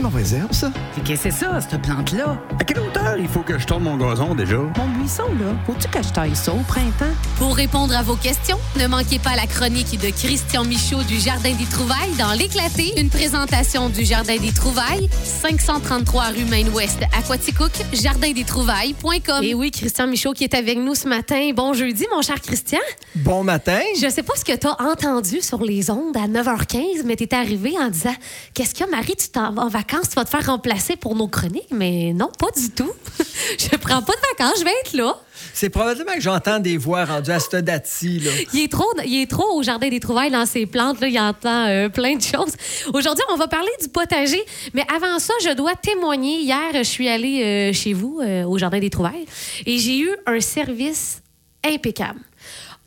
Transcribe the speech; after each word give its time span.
une 0.00 0.06
mauvaise 0.06 0.32
herbe, 0.32 0.52
ça? 0.52 0.72
Qu'est-ce 1.04 1.24
que 1.24 1.30
c'est 1.30 1.44
ça, 1.44 1.60
cette 1.60 1.82
plante-là? 1.82 2.38
À 2.58 2.64
quelle 2.64 2.78
hauteur? 2.80 3.16
Il 3.18 3.28
faut 3.28 3.40
que 3.40 3.58
je 3.58 3.66
tourne 3.66 3.82
mon 3.82 3.96
gazon 3.98 4.34
déjà? 4.34 4.56
Mon 4.56 4.88
buisson, 4.98 5.24
là. 5.38 5.54
Faut-tu 5.66 5.88
que 5.88 6.02
je 6.02 6.08
taille 6.08 6.34
ça 6.34 6.52
au 6.52 6.62
printemps? 6.66 7.12
Pour 7.36 7.54
répondre 7.54 7.94
à 7.94 8.02
vos 8.02 8.16
questions, 8.16 8.58
ne 8.78 8.86
manquez 8.86 9.18
pas 9.18 9.36
la 9.36 9.46
chronique 9.46 9.98
de 10.00 10.10
Christian 10.10 10.64
Michaud 10.64 11.02
du 11.02 11.18
Jardin 11.18 11.52
des 11.52 11.66
Trouvailles 11.66 12.14
dans 12.18 12.32
L'éclaté, 12.32 12.98
une 12.98 13.10
présentation 13.10 13.90
du 13.90 14.04
Jardin 14.04 14.38
des 14.38 14.52
Trouvailles, 14.52 15.10
533 15.22 16.24
rue 16.28 16.44
Maine-Ouest, 16.46 17.02
Aquaticook, 17.18 17.72
jardindestrouvailles.com. 17.92 19.44
Et 19.44 19.52
oui, 19.52 19.70
Christian 19.70 20.06
Michaud 20.06 20.32
qui 20.32 20.44
est 20.44 20.54
avec 20.54 20.78
nous 20.78 20.94
ce 20.94 21.08
matin. 21.08 21.50
Bon 21.54 21.74
jeudi, 21.74 22.06
mon 22.14 22.22
cher 22.22 22.40
Christian. 22.40 22.78
Bon 23.16 23.44
matin. 23.44 23.80
Je 24.00 24.08
sais 24.08 24.22
pas 24.22 24.34
ce 24.36 24.46
que 24.46 24.56
tu 24.56 24.66
as 24.66 24.80
entendu 24.80 25.42
sur 25.42 25.62
les 25.62 25.90
ondes 25.90 26.16
à 26.16 26.26
9h15, 26.26 27.02
mais 27.04 27.16
tu 27.16 27.24
es 27.24 27.34
arrivé 27.34 27.74
en 27.78 27.88
disant 27.88 28.14
Qu'est-ce 28.54 28.74
qu'il 28.74 28.86
y 28.86 28.88
a, 28.88 28.92
Marie, 28.92 29.16
tu 29.16 29.28
t'en 29.28 29.52
vas 29.52 29.62
en 29.62 29.68
vacances, 29.68 29.89
tu 29.98 30.14
vas 30.14 30.24
te 30.24 30.30
faire 30.30 30.46
remplacer 30.46 30.96
pour 30.96 31.14
nos 31.14 31.28
chroniques. 31.28 31.70
Mais 31.70 32.12
non, 32.12 32.30
pas 32.38 32.50
du 32.56 32.70
tout. 32.70 32.92
je 33.58 33.76
prends 33.76 34.02
pas 34.02 34.12
de 34.12 34.38
vacances, 34.38 34.60
je 34.60 34.64
vais 34.64 34.72
être 34.84 34.92
là. 34.94 35.16
C'est 35.52 35.70
probablement 35.70 36.12
que 36.14 36.20
j'entends 36.20 36.60
des 36.60 36.76
voix 36.76 37.04
rendues 37.04 37.30
à 37.30 37.62
date-ci. 37.62 38.20
là. 38.20 38.30
Il 38.52 38.60
est, 38.60 38.70
trop, 38.70 38.86
il 39.04 39.22
est 39.22 39.30
trop 39.30 39.56
au 39.56 39.62
jardin 39.62 39.88
des 39.88 40.00
trouvailles 40.00 40.30
dans 40.30 40.46
ses 40.46 40.66
plantes. 40.66 41.00
Là, 41.00 41.08
il 41.08 41.18
entend 41.18 41.66
euh, 41.66 41.88
plein 41.88 42.16
de 42.16 42.22
choses. 42.22 42.54
Aujourd'hui, 42.92 43.24
on 43.32 43.36
va 43.36 43.48
parler 43.48 43.70
du 43.80 43.88
potager. 43.88 44.42
Mais 44.74 44.84
avant 44.94 45.18
ça, 45.18 45.34
je 45.42 45.54
dois 45.54 45.74
témoigner. 45.74 46.40
Hier, 46.40 46.70
je 46.74 46.82
suis 46.82 47.08
allée 47.08 47.42
euh, 47.42 47.72
chez 47.72 47.92
vous, 47.92 48.20
euh, 48.22 48.44
au 48.44 48.58
jardin 48.58 48.78
des 48.78 48.90
trouvailles, 48.90 49.26
et 49.66 49.78
j'ai 49.78 49.98
eu 49.98 50.10
un 50.26 50.40
service 50.40 51.22
impeccable. 51.64 52.20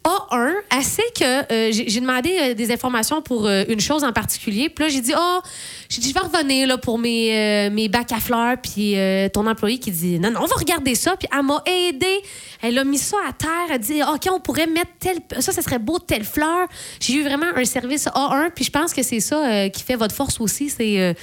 A1, 0.04 0.54
assez 0.70 1.04
que 1.18 1.54
euh, 1.54 1.72
j'ai 1.72 2.00
demandé 2.02 2.38
euh, 2.38 2.54
des 2.54 2.72
informations 2.74 3.22
pour 3.22 3.48
euh, 3.48 3.64
une 3.70 3.80
chose 3.80 4.04
en 4.04 4.12
particulier. 4.12 4.68
Puis 4.68 4.84
là, 4.84 4.90
j'ai 4.90 5.00
dit, 5.00 5.14
oh, 5.18 5.40
j'ai 5.88 6.02
dit, 6.02 6.10
je 6.10 6.14
vais 6.14 6.20
revenir 6.20 6.68
là, 6.68 6.78
pour 6.78 7.00
mes, 7.00 7.70
mes 7.70 7.88
bacs 7.88 8.12
à 8.12 8.20
fleurs. 8.20 8.58
Puis 8.62 8.96
ton 9.34 9.48
employé 9.48 9.78
qui 9.78 9.92
dit, 9.92 10.20
non, 10.20 10.32
non, 10.32 10.42
on 10.44 10.46
va 10.46 10.56
regarder 10.56 10.96
ça. 10.96 11.16
Puis 11.16 11.28
elle 11.32 11.44
m'a 11.44 11.62
aidé. 11.66 12.22
Elle 12.62 12.78
a 12.80 12.84
mis 12.84 12.98
ça 12.98 13.18
à 13.28 13.34
terre. 13.34 13.50
Elle 13.70 13.76
a 13.76 13.78
dit, 13.78 14.02
OK, 14.02 14.28
on 14.32 14.40
pourrait 14.40 14.68
mettre 14.68 14.92
tel. 15.00 15.18
Ça, 15.40 15.52
ça 15.52 15.62
serait 15.62 15.80
beau, 15.80 16.00
telle 16.00 16.24
fleur. 16.24 16.68
J'ai 17.00 17.16
eu 17.16 17.24
vraiment 17.24 17.46
un 17.56 17.66
service 17.66 18.08
A1. 18.08 18.52
Puis 18.54 18.66
je 18.66 18.72
pense 18.72 18.94
que 18.94 19.04
c'est 19.04 19.20
ça 19.20 19.70
qui 19.70 19.84
fait 19.84 19.96
votre 19.96 20.16
force 20.16 20.42
aussi. 20.42 20.70
C'est 20.70 21.16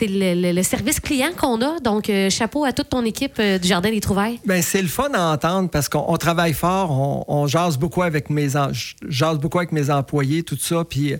le, 0.00 0.62
service 0.62 1.00
client 1.00 1.30
qu'on 1.36 1.60
a. 1.62 1.80
Donc, 1.80 2.10
chapeau 2.30 2.64
à 2.64 2.72
toute 2.72 2.90
ton 2.90 3.04
équipe 3.04 3.40
du 3.40 3.66
Jardin 3.66 3.90
des 3.90 4.00
Trouvailles. 4.00 4.38
Ben, 4.44 4.62
c'est 4.62 4.82
le 4.82 4.88
fun 4.88 5.10
à 5.14 5.32
entendre 5.32 5.70
parce 5.70 5.88
qu'on 5.88 6.04
on 6.06 6.16
travaille 6.16 6.52
fort, 6.52 6.90
on, 6.90 7.24
on 7.26 7.46
jase 7.46 7.78
beaucoup 7.78 8.02
avec 8.02 8.27
mes 8.30 8.56
beaucoup 9.38 9.58
avec 9.58 9.72
mes 9.72 9.90
employés, 9.90 10.42
tout 10.42 10.56
ça, 10.58 10.84
puis 10.88 11.14
euh, 11.14 11.18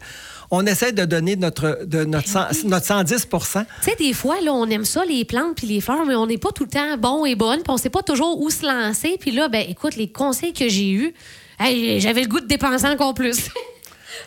on 0.50 0.64
essaie 0.66 0.92
de 0.92 1.04
donner 1.04 1.36
notre 1.36 1.80
de 1.84 2.04
notre, 2.04 2.28
cent- 2.28 2.46
notre 2.64 2.86
110 2.86 3.26
Tu 3.30 3.38
sais, 3.82 3.96
des 3.98 4.12
fois, 4.12 4.40
là, 4.40 4.52
on 4.52 4.66
aime 4.70 4.84
ça, 4.84 5.04
les 5.04 5.24
plantes 5.24 5.56
puis 5.56 5.66
les 5.66 5.80
fleurs, 5.80 6.04
mais 6.06 6.14
on 6.14 6.26
n'est 6.26 6.38
pas 6.38 6.50
tout 6.52 6.64
le 6.64 6.70
temps 6.70 6.96
bon 6.98 7.24
et 7.26 7.34
bonne, 7.34 7.58
puis 7.62 7.70
on 7.70 7.76
sait 7.76 7.90
pas 7.90 8.02
toujours 8.02 8.40
où 8.40 8.48
se 8.50 8.64
lancer. 8.66 9.16
Puis 9.20 9.30
là, 9.30 9.48
ben, 9.48 9.64
écoute, 9.68 9.96
les 9.96 10.08
conseils 10.08 10.52
que 10.52 10.68
j'ai 10.68 10.90
eus, 10.90 11.14
hey, 11.60 12.00
j'avais 12.00 12.22
le 12.22 12.28
goût 12.28 12.40
de 12.40 12.46
dépenser 12.46 12.86
encore 12.86 13.14
plus. 13.14 13.48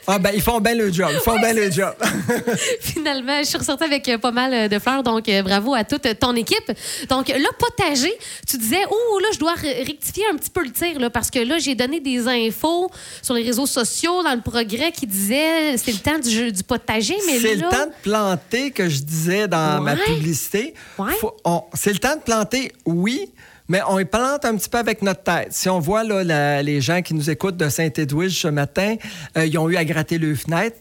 Ah 0.07 0.19
ben 0.19 0.31
ils 0.33 0.41
font 0.41 0.59
bien 0.59 0.75
le 0.75 0.91
job, 0.91 1.09
ils 1.13 1.19
font 1.19 1.37
bien 1.39 1.53
le 1.53 1.69
job. 1.71 1.93
Finalement, 2.81 3.39
je 3.39 3.45
suis 3.47 3.57
ressortie 3.57 3.83
avec 3.83 4.07
euh, 4.09 4.17
pas 4.17 4.31
mal 4.31 4.69
de 4.69 4.79
fleurs, 4.79 5.03
donc 5.03 5.27
euh, 5.29 5.41
bravo 5.41 5.73
à 5.73 5.83
toute 5.83 6.07
ton 6.19 6.35
équipe. 6.35 6.71
Donc 7.09 7.27
là, 7.29 7.49
potager, 7.57 8.13
tu 8.47 8.57
disais, 8.57 8.81
oh 8.89 9.19
là, 9.19 9.27
je 9.33 9.39
dois 9.39 9.53
rectifier 9.53 10.23
un 10.31 10.35
petit 10.37 10.49
peu 10.49 10.63
le 10.63 10.71
tir, 10.71 10.99
là, 10.99 11.09
parce 11.09 11.29
que 11.29 11.39
là, 11.39 11.57
j'ai 11.59 11.75
donné 11.75 11.99
des 11.99 12.27
infos 12.27 12.89
sur 13.21 13.33
les 13.35 13.43
réseaux 13.43 13.65
sociaux 13.65 14.23
dans 14.23 14.33
le 14.35 14.41
progrès 14.41 14.91
qui 14.91 15.07
disait 15.07 15.77
c'est 15.77 15.91
le 15.91 15.99
temps 15.99 16.19
du, 16.19 16.29
jeu, 16.29 16.51
du 16.51 16.63
potager, 16.63 17.15
mais 17.27 17.39
C'est 17.39 17.55
là... 17.55 17.67
le 17.69 17.75
temps 17.77 17.85
de 17.87 17.93
planter 18.01 18.71
que 18.71 18.89
je 18.89 18.99
disais 19.01 19.47
dans 19.47 19.81
ma 19.81 19.93
Ouais. 19.93 19.99
publicité. 20.05 20.73
Ouais. 20.97 21.13
Faut- 21.19 21.35
on- 21.45 21.63
C'est 21.73 21.91
le 21.93 21.99
temps 21.99 22.15
de 22.15 22.21
planter, 22.21 22.71
oui, 22.85 23.29
mais 23.71 23.79
on 23.87 23.97
y 23.99 24.05
plante 24.05 24.43
un 24.43 24.55
petit 24.57 24.67
peu 24.67 24.77
avec 24.77 25.01
notre 25.01 25.23
tête. 25.23 25.47
Si 25.51 25.69
on 25.69 25.79
voit 25.79 26.03
là, 26.03 26.23
la- 26.25 26.61
les 26.61 26.81
gens 26.81 27.01
qui 27.01 27.13
nous 27.13 27.29
écoutent 27.29 27.55
de 27.55 27.69
Saint-Édouard 27.69 28.29
ce 28.29 28.49
matin, 28.49 28.95
euh, 29.37 29.45
ils 29.45 29.57
ont 29.57 29.69
eu 29.69 29.77
à 29.77 29.85
gratter 29.85 30.17
le 30.17 30.35
fenêtre. 30.35 30.75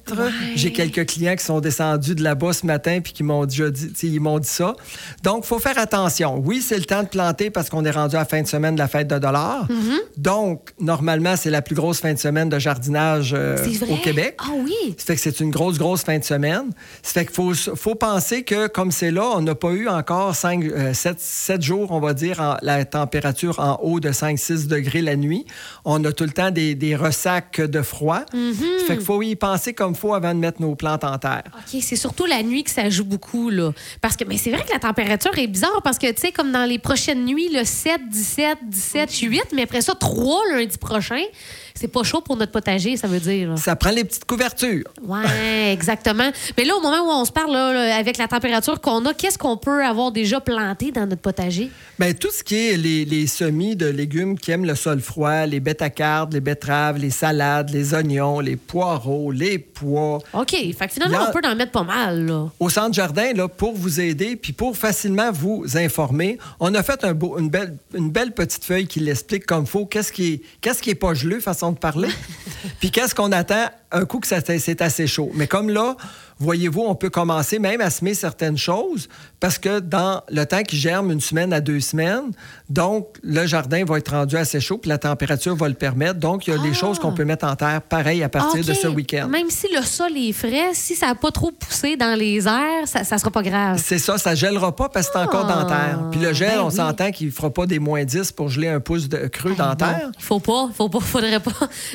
J'ai 0.57 0.73
quelques 0.73 1.07
clients 1.07 1.37
qui 1.37 1.45
sont 1.45 1.61
descendus 1.61 2.17
de 2.17 2.23
là-bas 2.25 2.53
ce 2.53 2.67
matin 2.67 2.99
puis 3.01 3.13
qui 3.13 3.23
m'ont 3.23 3.45
déjà 3.47 3.71
dit, 3.71 3.93
ils 4.03 4.21
m'ont 4.21 4.41
dit 4.41 4.49
ça. 4.49 4.75
Donc, 5.23 5.45
il 5.45 5.47
faut 5.47 5.61
faire 5.61 5.79
attention. 5.79 6.43
Oui, 6.45 6.61
c'est 6.67 6.79
le 6.79 6.85
temps 6.85 7.05
de 7.05 7.09
planter 7.09 7.51
parce 7.51 7.71
qu'on 7.71 7.85
est 7.85 7.91
rendu 7.93 8.17
à 8.17 8.21
la 8.21 8.25
fin 8.25 8.43
de 8.43 8.49
semaine 8.49 8.75
de 8.75 8.81
la 8.81 8.89
fête 8.89 9.07
de 9.07 9.19
dollars. 9.19 9.69
Mm-hmm. 9.69 9.99
Donc, 10.17 10.71
normalement, 10.81 11.37
c'est 11.37 11.51
la 11.51 11.63
plus 11.63 11.77
grosse 11.77 12.01
fin 12.01 12.13
de 12.13 12.19
semaine 12.19 12.49
de 12.49 12.59
jardinage 12.59 13.33
euh, 13.37 13.57
au 13.89 13.97
Québec. 13.99 14.35
Ah 14.39 14.51
oui! 14.59 14.97
Ça 14.99 15.05
fait 15.07 15.15
que 15.15 15.21
c'est 15.21 15.39
une 15.41 15.51
grosse, 15.51 15.79
grosse 15.79 16.03
fin 16.03 16.19
de 16.19 16.25
semaine. 16.25 16.71
Ça 17.03 17.13
fait 17.13 17.27
qu'il 17.27 17.35
faut, 17.35 17.55
faut 17.55 17.95
penser 17.95 18.43
que, 18.43 18.67
comme 18.67 18.91
c'est 18.91 19.13
là, 19.13 19.25
on 19.37 19.43
n'a 19.43 19.55
pas 19.55 19.71
eu 19.71 19.89
encore 19.89 20.35
5, 20.35 20.65
7, 20.93 21.63
jours, 21.63 21.93
on 21.93 22.01
va 22.01 22.15
dire, 22.15 22.41
en- 22.41 22.57
la 22.63 22.80
température 22.85 23.59
en 23.59 23.79
haut 23.83 24.01
de 24.01 24.11
5-6 24.11 24.67
degrés 24.67 25.03
la 25.03 25.17
nuit. 25.17 25.45
On 25.85 26.03
a 26.05 26.13
tout 26.13 26.25
le 26.25 26.31
temps 26.31 26.51
des, 26.51 26.75
des 26.75 26.97
ressacs 26.97 27.61
de 27.61 27.83
froid. 27.83 28.21
Ça 28.31 28.87
fait 28.87 28.97
qu'il 28.97 29.05
faut 29.05 29.23
y 29.23 29.37
penser 29.37 29.75
comme 29.75 29.93
il 29.93 29.97
faut 29.97 30.15
avant 30.15 30.35
de 30.35 30.39
mettre 30.41 30.61
nos 30.61 30.75
plantes 30.75 31.05
en 31.05 31.19
terre. 31.19 31.45
OK, 31.55 31.81
c'est 31.83 31.97
surtout 31.97 32.27
la 32.27 32.43
nuit 32.43 32.65
que 32.65 32.71
ça 32.71 32.89
joue 32.89 33.05
beaucoup, 33.05 33.51
là. 33.51 33.73
Parce 34.01 34.17
que, 34.17 34.25
mais 34.25 34.37
c'est 34.37 34.51
vrai 34.51 34.65
que 34.65 34.73
la 34.73 34.79
température 34.79 35.37
est 35.39 35.47
bizarre 35.47 35.81
parce 35.83 35.99
que, 35.99 36.11
tu 36.13 36.21
sais, 36.21 36.33
comme 36.33 36.53
dans 36.53 36.65
les 36.65 36.79
prochaines 36.79 37.25
nuits, 37.25 37.49
le 37.53 37.65
7, 37.65 38.09
17, 38.09 38.59
17, 38.65 39.17
8, 39.17 39.43
mais 39.55 39.63
après 39.63 39.81
ça, 39.81 39.95
3 39.95 40.43
lundi 40.53 40.79
prochain, 40.79 41.23
c'est 41.75 41.89
pas 41.89 42.03
chaud 42.03 42.21
pour 42.21 42.37
notre 42.37 42.53
potager, 42.53 42.97
ça 42.97 43.07
veut 43.09 43.21
dire. 43.21 43.51
là. 43.51 43.57
Ça 43.57 43.77
prend 43.77 43.91
les 43.91 44.05
petites 44.05 44.25
couvertures. 44.25 44.85
Ouais, 45.03 45.73
exactement. 45.73 46.31
Mais 46.57 46.65
là, 46.65 46.77
au 46.77 46.81
moment 46.81 47.01
où 47.07 47.11
on 47.11 47.25
se 47.25 47.33
parle, 47.33 47.53
là, 47.53 47.73
là, 47.73 47.97
avec 47.97 48.17
la 48.19 48.29
température 48.29 48.81
qu'on 48.81 49.05
a, 49.07 49.15
qu'est-ce 49.15 49.39
qu'on 49.39 49.57
peut 49.57 49.85
avoir 49.85 50.13
déjà 50.13 50.41
planté 50.41 50.91
dans 50.93 51.07
notre 51.07 51.23
potager? 51.23 51.71
Bien, 51.99 52.13
tout 52.13 52.31
ce 52.33 52.43
qui 52.43 52.57
est 52.71 52.77
les, 52.77 53.05
les 53.05 53.27
semis 53.27 53.77
de 53.77 53.87
légumes 53.87 54.39
qui 54.39 54.51
aiment 54.51 54.65
le 54.65 54.75
sol 54.75 55.01
froid, 55.01 55.47
les 55.47 55.61
bétacardes, 55.61 56.33
les 56.33 56.41
betteraves, 56.41 56.99
les 56.99 57.11
salades, 57.11 57.71
les 57.71 57.95
oignons, 57.95 58.41
les 58.41 58.57
poireaux, 58.57 59.31
les 59.31 59.59
pois, 59.59 60.19
OK, 60.33 60.51
fait 60.51 60.87
que 60.87 60.93
finalement, 60.93 61.19
on 61.29 61.33
peut 61.33 61.47
en 61.47 61.55
mettre 61.55 61.73
pas 61.73 61.83
mal, 61.83 62.27
là. 62.27 62.49
au 62.59 62.69
centre 62.69 62.95
jardin 62.95 63.33
là, 63.35 63.49
pour 63.49 63.75
vous 63.75 64.01
aider 64.01 64.37
puis 64.37 64.53
pour 64.53 64.77
facilement 64.77 65.31
vous 65.33 65.65
informer. 65.77 66.39
On 66.59 66.75
a 66.75 66.83
fait 66.83 67.05
un 67.05 67.13
beau- 67.15 67.39
une, 67.39 67.49
belle, 67.51 67.77
une 67.95 68.11
belle 68.11 68.33
petite 68.33 68.65
feuille 68.65 68.87
qui 68.87 69.01
l'explique 69.01 69.47
comme 69.47 69.67
faut. 69.67 69.87
Qu'est-ce 69.87 70.13
qui 70.13 70.33
est, 70.35 70.43
qu'est-ce 70.61 70.83
qui 70.83 70.91
est 70.91 70.95
pas 70.95 71.15
geleux, 71.15 71.41
façon 71.61 71.73
de 71.73 71.79
parler, 71.79 72.09
puis 72.81 72.91
qu'est-ce 72.91 73.15
qu'on 73.15 73.33
attend? 73.33 73.67
Un 73.93 74.05
coup 74.05 74.21
que 74.21 74.27
c'est 74.27 74.83
assez 74.83 75.07
chaud. 75.07 75.31
Mais 75.35 75.47
comme 75.47 75.69
là, 75.69 75.97
voyez-vous, 76.39 76.81
on 76.81 76.95
peut 76.95 77.11
commencer 77.11 77.59
même 77.59 77.81
à 77.81 77.91
semer 77.91 78.15
certaines 78.15 78.57
choses 78.57 79.09
parce 79.41 79.59
que 79.59 79.81
dans 79.81 80.23
le 80.31 80.45
temps 80.45 80.63
qui 80.63 80.77
germe 80.77 81.11
une 81.11 81.21
semaine 81.21 81.53
à 81.53 81.61
deux 81.61 81.81
semaines, 81.81 82.31
donc 82.69 83.17
le 83.23 83.47
jardin 83.47 83.85
va 83.85 83.99
être 83.99 84.13
rendu 84.13 84.37
assez 84.37 84.61
chaud 84.61 84.79
puis 84.79 84.89
la 84.89 84.99
température 84.99 85.57
va 85.57 85.69
le 85.69 85.75
permettre. 85.75 86.21
Donc, 86.21 86.47
il 86.47 86.51
y 86.51 86.53
a 86.55 86.59
des 86.59 86.71
Ah! 86.71 86.75
choses 86.75 86.99
qu'on 86.99 87.13
peut 87.13 87.25
mettre 87.25 87.47
en 87.47 87.57
terre 87.57 87.83
pareil 87.83 88.23
à 88.23 88.29
partir 88.29 88.65
de 88.65 88.73
ce 88.75 88.87
week-end. 88.87 89.29
Même 89.29 89.51
si 89.51 89.67
le 89.75 89.83
sol 89.83 90.13
est 90.17 90.33
frais, 90.33 90.71
si 90.75 90.95
ça 90.95 91.07
n'a 91.07 91.15
pas 91.15 91.31
trop 91.31 91.51
poussé 91.51 91.97
dans 91.97 92.17
les 92.19 92.47
airs, 92.47 92.87
ça, 92.87 93.03
ça 93.05 93.19
sera 93.19 93.31
pas 93.31 93.43
grave. 93.43 93.81
C'est 93.83 93.99
ça, 93.99 94.19
ça 94.19 94.35
gèlera 94.35 94.75
pas 94.77 94.89
parce 94.89 95.07
que 95.09 95.13
c'est 95.15 95.19
encore 95.21 95.47
dans 95.47 95.57
la 95.61 95.65
terre. 95.65 95.99
Puis 96.11 96.21
le 96.21 96.33
gel, 96.33 96.53
ben 96.57 96.61
on 96.63 96.69
oui. 96.69 96.75
s'entend 96.77 97.11
qu'il 97.11 97.31
fera 97.33 97.51
pas 97.51 97.67
des 97.67 97.79
moins 97.79 98.05
10 98.05 98.33
pour 98.33 98.49
geler 98.51 98.69
un 98.69 98.81
pouce 98.81 99.09
de 99.09 99.27
creux 99.29 99.55
dans 99.55 99.75
terre. 99.75 100.11
Il 100.19 100.23
faut 100.25 100.41
pas, 100.41 100.69
faut 100.75 100.89
pas, 100.89 101.01
faudrait 101.01 101.41
pas. 101.41 101.51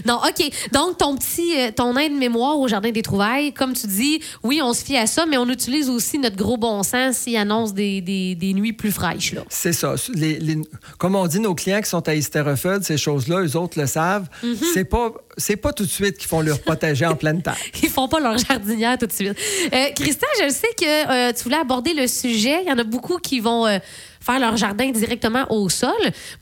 Non, 0.06 0.20
OK. 0.28 0.50
Donc, 0.74 0.98
ton 0.98 1.16
petit, 1.16 1.54
euh, 1.58 1.72
ton 1.76 1.96
aide-mémoire 1.98 2.58
au 2.60 2.68
Jardin 2.68 2.92
des 2.92 3.02
Trouvailles, 3.02 3.54
comme 3.54 3.74
tu 3.74 3.88
dis, 3.88 4.20
oui, 4.44 4.62
on 4.64 4.74
se 4.74 4.84
fie 4.84 4.98
à 4.98 5.08
ça, 5.08 5.26
mais 5.26 5.38
on 5.38 5.48
utilise 5.48 5.90
aussi 5.90 6.18
notre 6.20 6.36
gros 6.36 6.58
bon 6.58 6.84
sens 6.84 7.28
annonce 7.38 7.74
des, 7.74 8.02
des, 8.02 8.36
des 8.36 8.54
nuits 8.54 8.74
plus 8.74 8.92
fraîches. 8.92 9.34
C'est 9.50 9.74
ça. 9.74 9.96
Les- 10.14 10.40
les- 10.40 10.62
comme 10.98 11.16
on 11.16 11.28
dit, 11.28 11.40
nos 11.40 11.56
clients 11.56 11.82
qui 11.82 11.90
sont 11.90 12.08
à 12.08 12.16
Hystérophode, 12.16 12.84
ces 12.84 12.98
choses-là, 12.98 13.42
eux 13.42 13.56
autres 13.58 13.80
le 13.80 13.88
savent. 13.88 14.28
Mm-hmm. 14.44 14.56
C'est 14.74 14.86
pas 14.86 15.12
c'est 15.38 15.58
pas 15.58 15.74
tout 15.74 15.84
de 15.84 15.90
suite 15.90 16.18
qu'ils 16.18 16.30
font 16.30 16.40
leur 16.40 16.62
potager 16.62 17.06
en 17.06 17.16
pleine 17.16 17.42
terre. 17.42 17.58
Ils 17.84 17.90
font 17.90 18.08
pas 18.08 18.22
leur 18.22 18.38
jardinière 18.38 18.98
tout 18.98 19.06
de 19.06 19.12
suite. 19.12 19.36
Euh, 19.74 19.88
Christian, 19.94 20.28
je 20.42 20.50
sais 20.50 20.70
que 20.80 21.30
euh, 21.30 21.34
tu 21.34 21.44
voulais 21.44 21.58
aborder 21.58 21.94
le 21.94 22.08
sujet. 22.08 22.62
Il 22.64 22.70
y 22.70 22.72
en 22.72 22.78
a 22.80 22.86
beaucoup 22.86 23.18
qui 23.18 23.42
vont 23.42 23.68
euh, 23.68 23.80
faire 24.22 24.40
leur 24.40 24.56
jardin 24.56 24.90
directement 24.92 25.46
au 25.52 25.68
sol. 25.68 25.92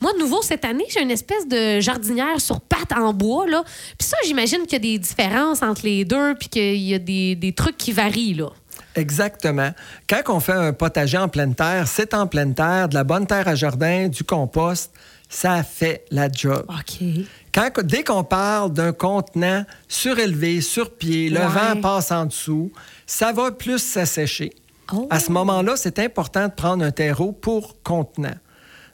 Moi, 0.00 0.12
de 0.12 0.20
nouveau, 0.20 0.42
cette 0.42 0.64
année, 0.64 0.84
j'ai 0.90 1.02
une 1.02 1.10
espèce 1.10 1.48
de 1.48 1.80
jardinière 1.80 2.40
sur 2.40 2.60
pattes 2.60 2.92
en 2.96 3.12
bois. 3.12 3.48
Là. 3.48 3.64
Puis 3.98 4.06
ça, 4.06 4.16
j'imagine 4.24 4.62
qu'il 4.62 4.74
y 4.74 4.76
a 4.76 4.78
des 4.92 4.98
différences 5.00 5.62
entre 5.62 5.84
les 5.84 6.04
deux 6.04 6.34
puis 6.38 6.48
qu'il 6.48 6.76
y 6.76 6.94
a 6.94 7.00
des, 7.00 7.34
des 7.34 7.52
trucs 7.52 7.76
qui 7.76 7.90
varient. 7.90 8.34
Là. 8.34 8.50
Exactement. 8.94 9.70
Quand 10.08 10.22
on 10.28 10.40
fait 10.40 10.52
un 10.52 10.72
potager 10.72 11.18
en 11.18 11.28
pleine 11.28 11.54
terre, 11.54 11.88
c'est 11.88 12.14
en 12.14 12.26
pleine 12.26 12.54
terre, 12.54 12.88
de 12.88 12.94
la 12.94 13.04
bonne 13.04 13.26
terre 13.26 13.48
à 13.48 13.54
jardin, 13.54 14.08
du 14.08 14.24
compost, 14.24 14.92
ça 15.28 15.62
fait 15.64 16.04
la 16.10 16.30
job. 16.30 16.64
OK. 16.68 17.04
Quand, 17.52 17.70
dès 17.82 18.04
qu'on 18.04 18.24
parle 18.24 18.72
d'un 18.72 18.92
contenant 18.92 19.64
surélevé, 19.88 20.60
sur 20.60 20.90
pied, 20.94 21.28
le 21.30 21.40
Ouais. 21.40 21.46
vent 21.46 21.80
passe 21.80 22.12
en 22.12 22.26
dessous, 22.26 22.70
ça 23.06 23.32
va 23.32 23.50
plus 23.50 23.78
s'assécher. 23.78 24.52
Oh. 24.92 25.06
À 25.10 25.18
ce 25.18 25.32
moment-là, 25.32 25.74
c'est 25.76 25.98
important 25.98 26.46
de 26.48 26.52
prendre 26.52 26.84
un 26.84 26.90
terreau 26.90 27.32
pour 27.32 27.76
contenant. 27.82 28.34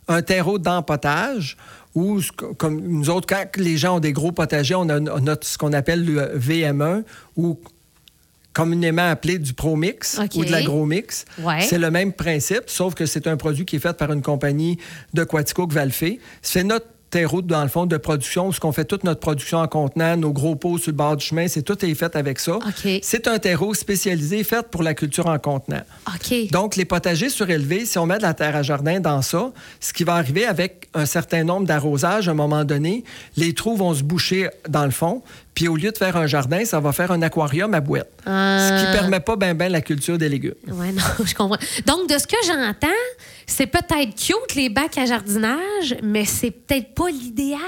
Un 0.08 0.22
terreau 0.22 0.58
d'empotage, 0.58 1.56
ou 1.94 2.20
comme 2.58 2.80
nous 2.80 3.10
autres, 3.10 3.26
quand 3.26 3.44
les 3.56 3.76
gens 3.76 3.96
ont 3.96 4.00
des 4.00 4.12
gros 4.12 4.32
potagers, 4.32 4.74
on 4.76 4.88
a, 4.88 5.00
on 5.00 5.26
a 5.26 5.36
ce 5.40 5.58
qu'on 5.58 5.72
appelle 5.72 6.04
le 6.04 6.38
VM1, 6.38 7.02
ou 7.36 7.60
communément 8.52 9.08
appelé 9.08 9.38
du 9.38 9.54
Pro-Mix 9.54 10.18
OK. 10.18 10.34
ou 10.36 10.44
de 10.44 10.50
l'Agro-Mix. 10.50 11.24
Ouais. 11.38 11.60
C'est 11.60 11.78
le 11.78 11.90
même 11.90 12.12
principe, 12.12 12.64
sauf 12.66 12.94
que 12.94 13.06
c'est 13.06 13.26
un 13.26 13.36
produit 13.36 13.64
qui 13.64 13.76
est 13.76 13.80
fait 13.80 13.96
par 13.96 14.12
une 14.12 14.22
compagnie 14.22 14.78
de 15.14 15.24
Quaticook 15.24 15.72
Valfé. 15.72 16.20
C'est 16.42 16.64
notre 16.64 16.86
terreau, 17.10 17.42
dans 17.42 17.62
le 17.62 17.68
fond, 17.68 17.86
de 17.86 17.96
production, 17.96 18.48
où 18.48 18.52
ce 18.52 18.60
qu'on 18.60 18.72
fait 18.72 18.84
toute 18.84 19.04
notre 19.04 19.20
production 19.20 19.58
en 19.58 19.66
contenant, 19.66 20.16
nos 20.16 20.32
gros 20.32 20.54
pots 20.54 20.78
sur 20.78 20.92
le 20.92 20.96
bord 20.96 21.16
du 21.16 21.26
chemin, 21.26 21.48
c'est 21.48 21.62
tout 21.62 21.84
est 21.84 21.94
fait 21.94 22.14
avec 22.16 22.38
ça. 22.38 22.58
C'est 23.02 23.26
un 23.26 23.38
terreau 23.38 23.74
spécialisé 23.74 24.44
fait 24.44 24.66
pour 24.68 24.82
la 24.82 24.94
culture 24.94 25.26
en 25.26 25.38
contenant. 25.38 25.82
Donc, 26.52 26.76
les 26.76 26.84
potagers 26.84 27.28
surélevés, 27.28 27.84
si 27.84 27.98
on 27.98 28.06
met 28.06 28.18
de 28.18 28.22
la 28.22 28.34
terre 28.34 28.56
à 28.56 28.62
jardin 28.62 29.00
dans 29.00 29.22
ça, 29.22 29.50
ce 29.80 29.92
qui 29.92 30.04
va 30.04 30.14
arriver 30.14 30.46
avec 30.46 30.88
un 30.94 31.06
certain 31.06 31.44
nombre 31.44 31.66
d'arrosages, 31.66 32.28
à 32.28 32.30
un 32.30 32.34
moment 32.34 32.64
donné, 32.64 33.04
les 33.36 33.54
trous 33.54 33.76
vont 33.76 33.92
se 33.92 34.02
boucher 34.02 34.48
dans 34.68 34.84
le 34.84 34.92
fond, 34.92 35.22
puis 35.54 35.68
au 35.68 35.76
lieu 35.76 35.90
de 35.90 35.96
faire 35.98 36.16
un 36.16 36.26
jardin, 36.26 36.64
ça 36.64 36.80
va 36.80 36.92
faire 36.92 37.10
un 37.10 37.22
aquarium 37.22 37.74
à. 37.74 37.80
Ah. 38.26 38.68
Ce 38.68 38.84
qui 38.84 38.92
permet 38.92 39.20
pas 39.20 39.36
bien 39.36 39.54
ben 39.54 39.70
la 39.70 39.80
culture 39.80 40.16
des 40.16 40.28
légumes. 40.28 40.54
Ouais, 40.68 40.92
non, 40.92 41.02
je 41.24 41.34
comprends. 41.34 41.58
Donc, 41.86 42.08
de 42.08 42.18
ce 42.18 42.26
que 42.26 42.36
j'entends, 42.46 42.88
c'est 43.46 43.66
peut-être 43.66 44.14
cute, 44.14 44.54
les 44.54 44.68
bacs 44.68 44.96
à 44.98 45.06
jardinage, 45.06 45.96
mais 46.02 46.24
c'est 46.24 46.50
peut-être 46.50 46.94
pas 46.94 47.10
l'idéal. 47.10 47.58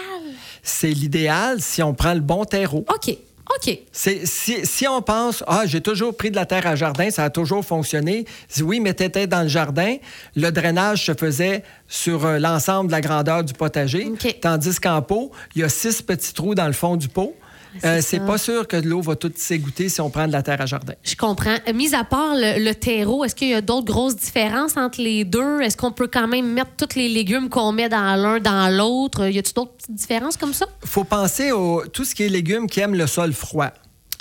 C'est 0.62 0.90
l'idéal 0.90 1.60
si 1.60 1.82
on 1.82 1.92
prend 1.92 2.14
le 2.14 2.20
bon 2.20 2.44
terreau. 2.44 2.84
OK. 2.88 3.16
OK. 3.56 3.78
C'est- 3.90 4.24
si, 4.24 4.64
si 4.64 4.86
on 4.86 5.02
pense, 5.02 5.42
ah, 5.46 5.62
j'ai 5.66 5.80
toujours 5.80 6.16
pris 6.16 6.30
de 6.30 6.36
la 6.36 6.46
terre 6.46 6.66
à 6.66 6.76
jardin, 6.76 7.10
ça 7.10 7.24
a 7.24 7.30
toujours 7.30 7.64
fonctionné. 7.64 8.24
Si 8.48 8.62
oui, 8.62 8.80
mais 8.80 8.94
t'étais 8.94 9.26
dans 9.26 9.42
le 9.42 9.48
jardin, 9.48 9.96
le 10.36 10.50
drainage 10.50 11.04
se 11.06 11.12
faisait 11.12 11.64
sur 11.88 12.24
euh, 12.24 12.38
l'ensemble 12.38 12.86
de 12.86 12.92
la 12.92 13.00
grandeur 13.00 13.42
du 13.44 13.52
potager. 13.52 14.06
OK. 14.06 14.38
Tandis 14.40 14.78
qu'en 14.78 15.02
pot, 15.02 15.32
il 15.54 15.62
y 15.62 15.64
a 15.64 15.68
six 15.68 16.00
petits 16.00 16.32
trous 16.32 16.54
dans 16.54 16.66
le 16.68 16.72
fond 16.72 16.96
du 16.96 17.08
pot. 17.08 17.34
C'est 17.80 17.86
Euh, 17.86 18.00
c'est 18.02 18.20
pas 18.20 18.38
sûr 18.38 18.66
que 18.68 18.76
de 18.76 18.88
l'eau 18.88 19.00
va 19.00 19.16
toute 19.16 19.38
s'égoutter 19.38 19.88
si 19.88 20.00
on 20.00 20.10
prend 20.10 20.26
de 20.26 20.32
la 20.32 20.42
terre 20.42 20.60
à 20.60 20.66
jardin. 20.66 20.94
Je 21.02 21.16
comprends. 21.16 21.56
Euh, 21.68 21.72
Mis 21.72 21.94
à 21.94 22.04
part 22.04 22.34
le, 22.34 22.62
le 22.62 22.74
terreau, 22.74 23.24
est-ce 23.24 23.34
qu'il 23.34 23.48
y 23.48 23.54
a 23.54 23.60
d'autres 23.60 23.86
grosses 23.86 24.16
différences 24.16 24.76
entre 24.76 25.00
les 25.00 25.24
deux? 25.24 25.60
Est-ce 25.60 25.76
qu'on 25.76 25.92
peut 25.92 26.08
quand 26.08 26.28
même 26.28 26.52
mettre 26.52 26.70
tous 26.76 26.96
les 26.96 27.08
légumes 27.08 27.48
qu'on 27.48 27.72
met 27.72 27.88
dans 27.88 28.16
l'un 28.16 28.38
dans 28.40 28.68
l'autre? 28.76 29.26
Y 29.26 29.38
a-t-il 29.38 29.54
d'autres 29.54 29.72
petites 29.72 29.94
différences 29.94 30.36
comme 30.36 30.52
ça? 30.54 30.66
faut 30.84 31.04
penser 31.04 31.52
au 31.52 31.84
tout 31.86 32.04
ce 32.04 32.14
qui 32.14 32.24
est 32.24 32.28
légumes 32.28 32.66
qui 32.66 32.80
aiment 32.80 32.94
le 32.96 33.06
sol 33.06 33.32
froid. 33.32 33.70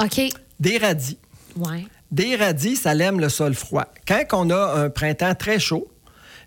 OK. 0.02 0.22
Des 0.60 0.78
radis. 0.78 1.18
Ouais. 1.58 1.86
Des 2.12 2.36
radis, 2.36 2.76
ça 2.76 2.94
l'aime 2.94 3.20
le 3.20 3.30
sol 3.30 3.54
froid. 3.54 3.86
Quand 4.08 4.24
on 4.34 4.50
a 4.50 4.74
un 4.84 4.90
printemps 4.90 5.34
très 5.36 5.60
chaud, 5.60 5.88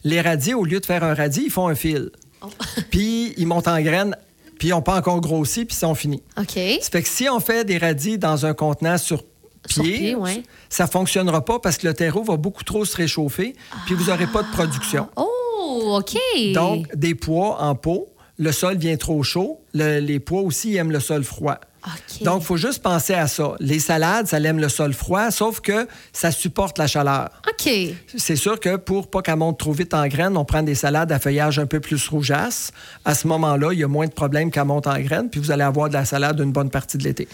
les 0.04 0.20
radis, 0.20 0.54
au 0.54 0.64
lieu 0.64 0.80
de 0.80 0.86
faire 0.86 1.02
un 1.04 1.14
radis, 1.14 1.44
ils 1.46 1.50
font 1.50 1.68
un 1.68 1.74
fil. 1.74 2.10
Oh. 2.42 2.48
puis 2.90 3.32
ils 3.38 3.46
montent 3.46 3.68
en 3.68 3.80
graines, 3.80 4.16
puis 4.58 4.68
ils 4.68 4.70
n'ont 4.72 4.82
pas 4.82 4.96
encore 4.96 5.20
grossi, 5.20 5.64
puis 5.64 5.74
ils 5.76 5.78
sont 5.80 5.94
finis. 5.94 6.22
OK. 6.38 6.58
Ça 6.80 6.90
fait 6.90 7.02
que 7.02 7.08
si 7.08 7.28
on 7.28 7.40
fait 7.40 7.64
des 7.64 7.78
radis 7.78 8.18
dans 8.18 8.46
un 8.46 8.54
contenant 8.54 8.98
sur 8.98 9.22
Sur 9.66 9.82
pied, 9.82 10.14
ouais. 10.14 10.42
ça 10.68 10.86
fonctionnera 10.86 11.44
pas 11.44 11.58
parce 11.58 11.78
que 11.78 11.86
le 11.86 11.94
terreau 11.94 12.22
va 12.22 12.36
beaucoup 12.36 12.64
trop 12.64 12.84
se 12.84 12.96
réchauffer, 12.96 13.54
puis 13.86 13.94
vous 13.94 14.04
n'aurez 14.10 14.26
pas 14.26 14.42
de 14.42 14.50
production. 14.52 15.08
Oh, 15.16 15.96
OK. 15.98 16.16
Donc, 16.52 16.94
des 16.94 17.14
pois 17.14 17.62
en 17.62 17.74
pot, 17.74 18.08
le 18.36 18.52
sol 18.52 18.76
vient 18.76 18.96
trop 18.96 19.22
chaud, 19.22 19.60
le- 19.72 20.00
les 20.00 20.20
pois 20.20 20.40
aussi 20.42 20.76
aiment 20.76 20.90
le 20.92 21.00
sol 21.00 21.24
froid. 21.24 21.58
Donc, 22.22 22.42
il 22.42 22.46
faut 22.46 22.56
juste 22.56 22.82
penser 22.82 23.14
à 23.14 23.26
ça. 23.26 23.54
Les 23.60 23.78
salades, 23.78 24.26
ça 24.26 24.38
aime 24.38 24.58
le 24.58 24.68
sol 24.68 24.92
froid, 24.92 25.30
sauf 25.30 25.60
que 25.60 25.86
ça 26.12 26.30
supporte 26.30 26.78
la 26.78 26.86
chaleur. 26.86 27.30
OK. 27.48 27.70
C'est 28.16 28.36
sûr 28.36 28.58
que 28.60 28.76
pour 28.76 29.08
pas 29.10 29.22
qu'elle 29.22 29.36
monte 29.36 29.58
trop 29.58 29.72
vite 29.72 29.94
en 29.94 30.06
graines, 30.06 30.36
on 30.36 30.44
prend 30.44 30.62
des 30.62 30.74
salades 30.74 31.12
à 31.12 31.18
feuillage 31.18 31.58
un 31.58 31.66
peu 31.66 31.80
plus 31.80 32.08
rougeasse. 32.08 32.72
À 33.04 33.14
ce 33.14 33.26
moment-là, 33.28 33.72
il 33.72 33.78
y 33.80 33.84
a 33.84 33.88
moins 33.88 34.06
de 34.06 34.12
problèmes 34.12 34.50
qu'elle 34.50 34.64
monte 34.64 34.86
en 34.86 34.98
graines, 34.98 35.28
puis 35.28 35.40
vous 35.40 35.50
allez 35.50 35.62
avoir 35.62 35.88
de 35.88 35.94
la 35.94 36.04
salade 36.04 36.40
une 36.40 36.52
bonne 36.52 36.70
partie 36.70 36.98
de 36.98 37.04
l'été. 37.04 37.28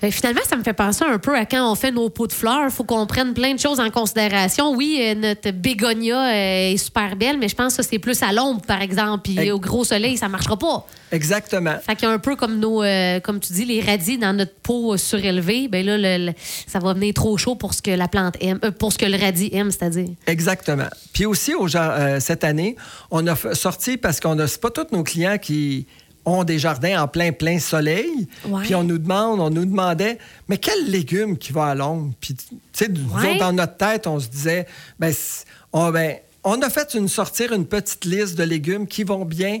Ben, 0.00 0.10
finalement, 0.10 0.42
ça 0.48 0.56
me 0.56 0.62
fait 0.62 0.72
penser 0.72 1.04
un 1.04 1.18
peu 1.18 1.36
à 1.36 1.46
quand 1.46 1.70
on 1.70 1.74
fait 1.74 1.90
nos 1.90 2.10
pots 2.10 2.26
de 2.26 2.32
fleurs. 2.32 2.64
Il 2.64 2.70
faut 2.70 2.84
qu'on 2.84 3.06
prenne 3.06 3.34
plein 3.34 3.54
de 3.54 3.60
choses 3.60 3.80
en 3.80 3.90
considération. 3.90 4.74
Oui, 4.74 4.98
euh, 5.00 5.14
notre 5.14 5.50
bégonia 5.50 6.28
euh, 6.28 6.72
est 6.72 6.76
super 6.76 7.16
belle, 7.16 7.38
mais 7.38 7.48
je 7.48 7.54
pense 7.54 7.76
que 7.76 7.82
c'est 7.82 7.98
plus 7.98 8.22
à 8.22 8.32
l'ombre, 8.32 8.62
par 8.62 8.82
exemple. 8.82 9.22
Puis 9.24 9.50
au 9.50 9.58
gros 9.58 9.84
soleil, 9.84 10.16
ça 10.16 10.28
marchera 10.28 10.56
pas. 10.56 10.86
Exactement. 11.12 11.76
Fait 11.84 11.94
qu'il 11.94 12.08
y 12.08 12.10
a 12.10 12.14
un 12.14 12.18
peu 12.18 12.34
comme 12.34 12.58
nos, 12.58 12.82
euh, 12.82 13.20
comme 13.20 13.38
tu 13.38 13.52
dis, 13.52 13.64
les 13.64 13.80
dans 14.18 14.32
notre 14.36 14.54
pot 14.54 14.94
euh, 14.94 14.96
surélevé. 14.96 15.68
Ben 15.68 15.84
là, 15.86 15.96
le- 15.96 16.26
le- 16.26 16.32
ça 16.66 16.78
va 16.78 16.94
venir 16.94 17.14
trop 17.14 17.36
chaud 17.36 17.54
pour 17.54 17.74
ce 17.74 17.82
que 17.82 17.90
la 17.90 18.08
plante 18.08 18.34
aime, 18.40 18.58
euh, 18.64 18.70
pour 18.70 18.92
ce 18.92 18.98
que 18.98 19.06
le 19.06 19.16
radis 19.16 19.50
aime, 19.52 19.70
c'est-à-dire. 19.70 20.08
Exactement. 20.26 20.88
Puis 21.12 21.26
aussi, 21.26 21.54
au 21.54 21.66
euh, 21.74 22.20
cette 22.20 22.44
année, 22.44 22.76
on 23.10 23.26
a 23.26 23.36
sorti, 23.54 23.96
parce 23.96 24.20
qu'on 24.20 24.38
a, 24.38 24.46
c'est 24.46 24.60
pas 24.60 24.70
tous 24.70 24.86
nos 24.92 25.02
clients 25.04 25.38
qui 25.38 25.86
ont 26.26 26.42
des 26.44 26.58
jardins 26.58 27.02
en 27.02 27.06
plein, 27.08 27.32
plein 27.32 27.58
soleil. 27.58 28.08
Ouais. 28.48 28.62
Puis 28.62 28.74
on 28.74 28.82
nous 28.82 28.98
demande, 28.98 29.40
on 29.40 29.50
nous 29.50 29.66
demandait, 29.66 30.18
mais 30.48 30.56
quel 30.58 30.90
légume 30.90 31.36
qui 31.36 31.52
va 31.52 31.66
à 31.66 31.74
l'ombre? 31.74 32.12
Puis, 32.20 32.34
tu 32.34 32.44
sais, 32.72 32.88
Ouais. 33.14 33.36
dans 33.38 33.52
notre 33.52 33.76
tête, 33.76 34.06
on 34.06 34.18
se 34.18 34.28
disait, 34.28 34.66
ben, 34.98 35.12
on, 35.72 35.90
ben, 35.90 36.16
on 36.42 36.60
a 36.62 36.70
fait 36.70 36.94
une, 36.94 37.08
sortir 37.08 37.52
une 37.52 37.66
petite 37.66 38.04
liste 38.06 38.36
de 38.36 38.42
légumes 38.44 38.86
qui 38.86 39.04
vont 39.04 39.24
bien 39.24 39.60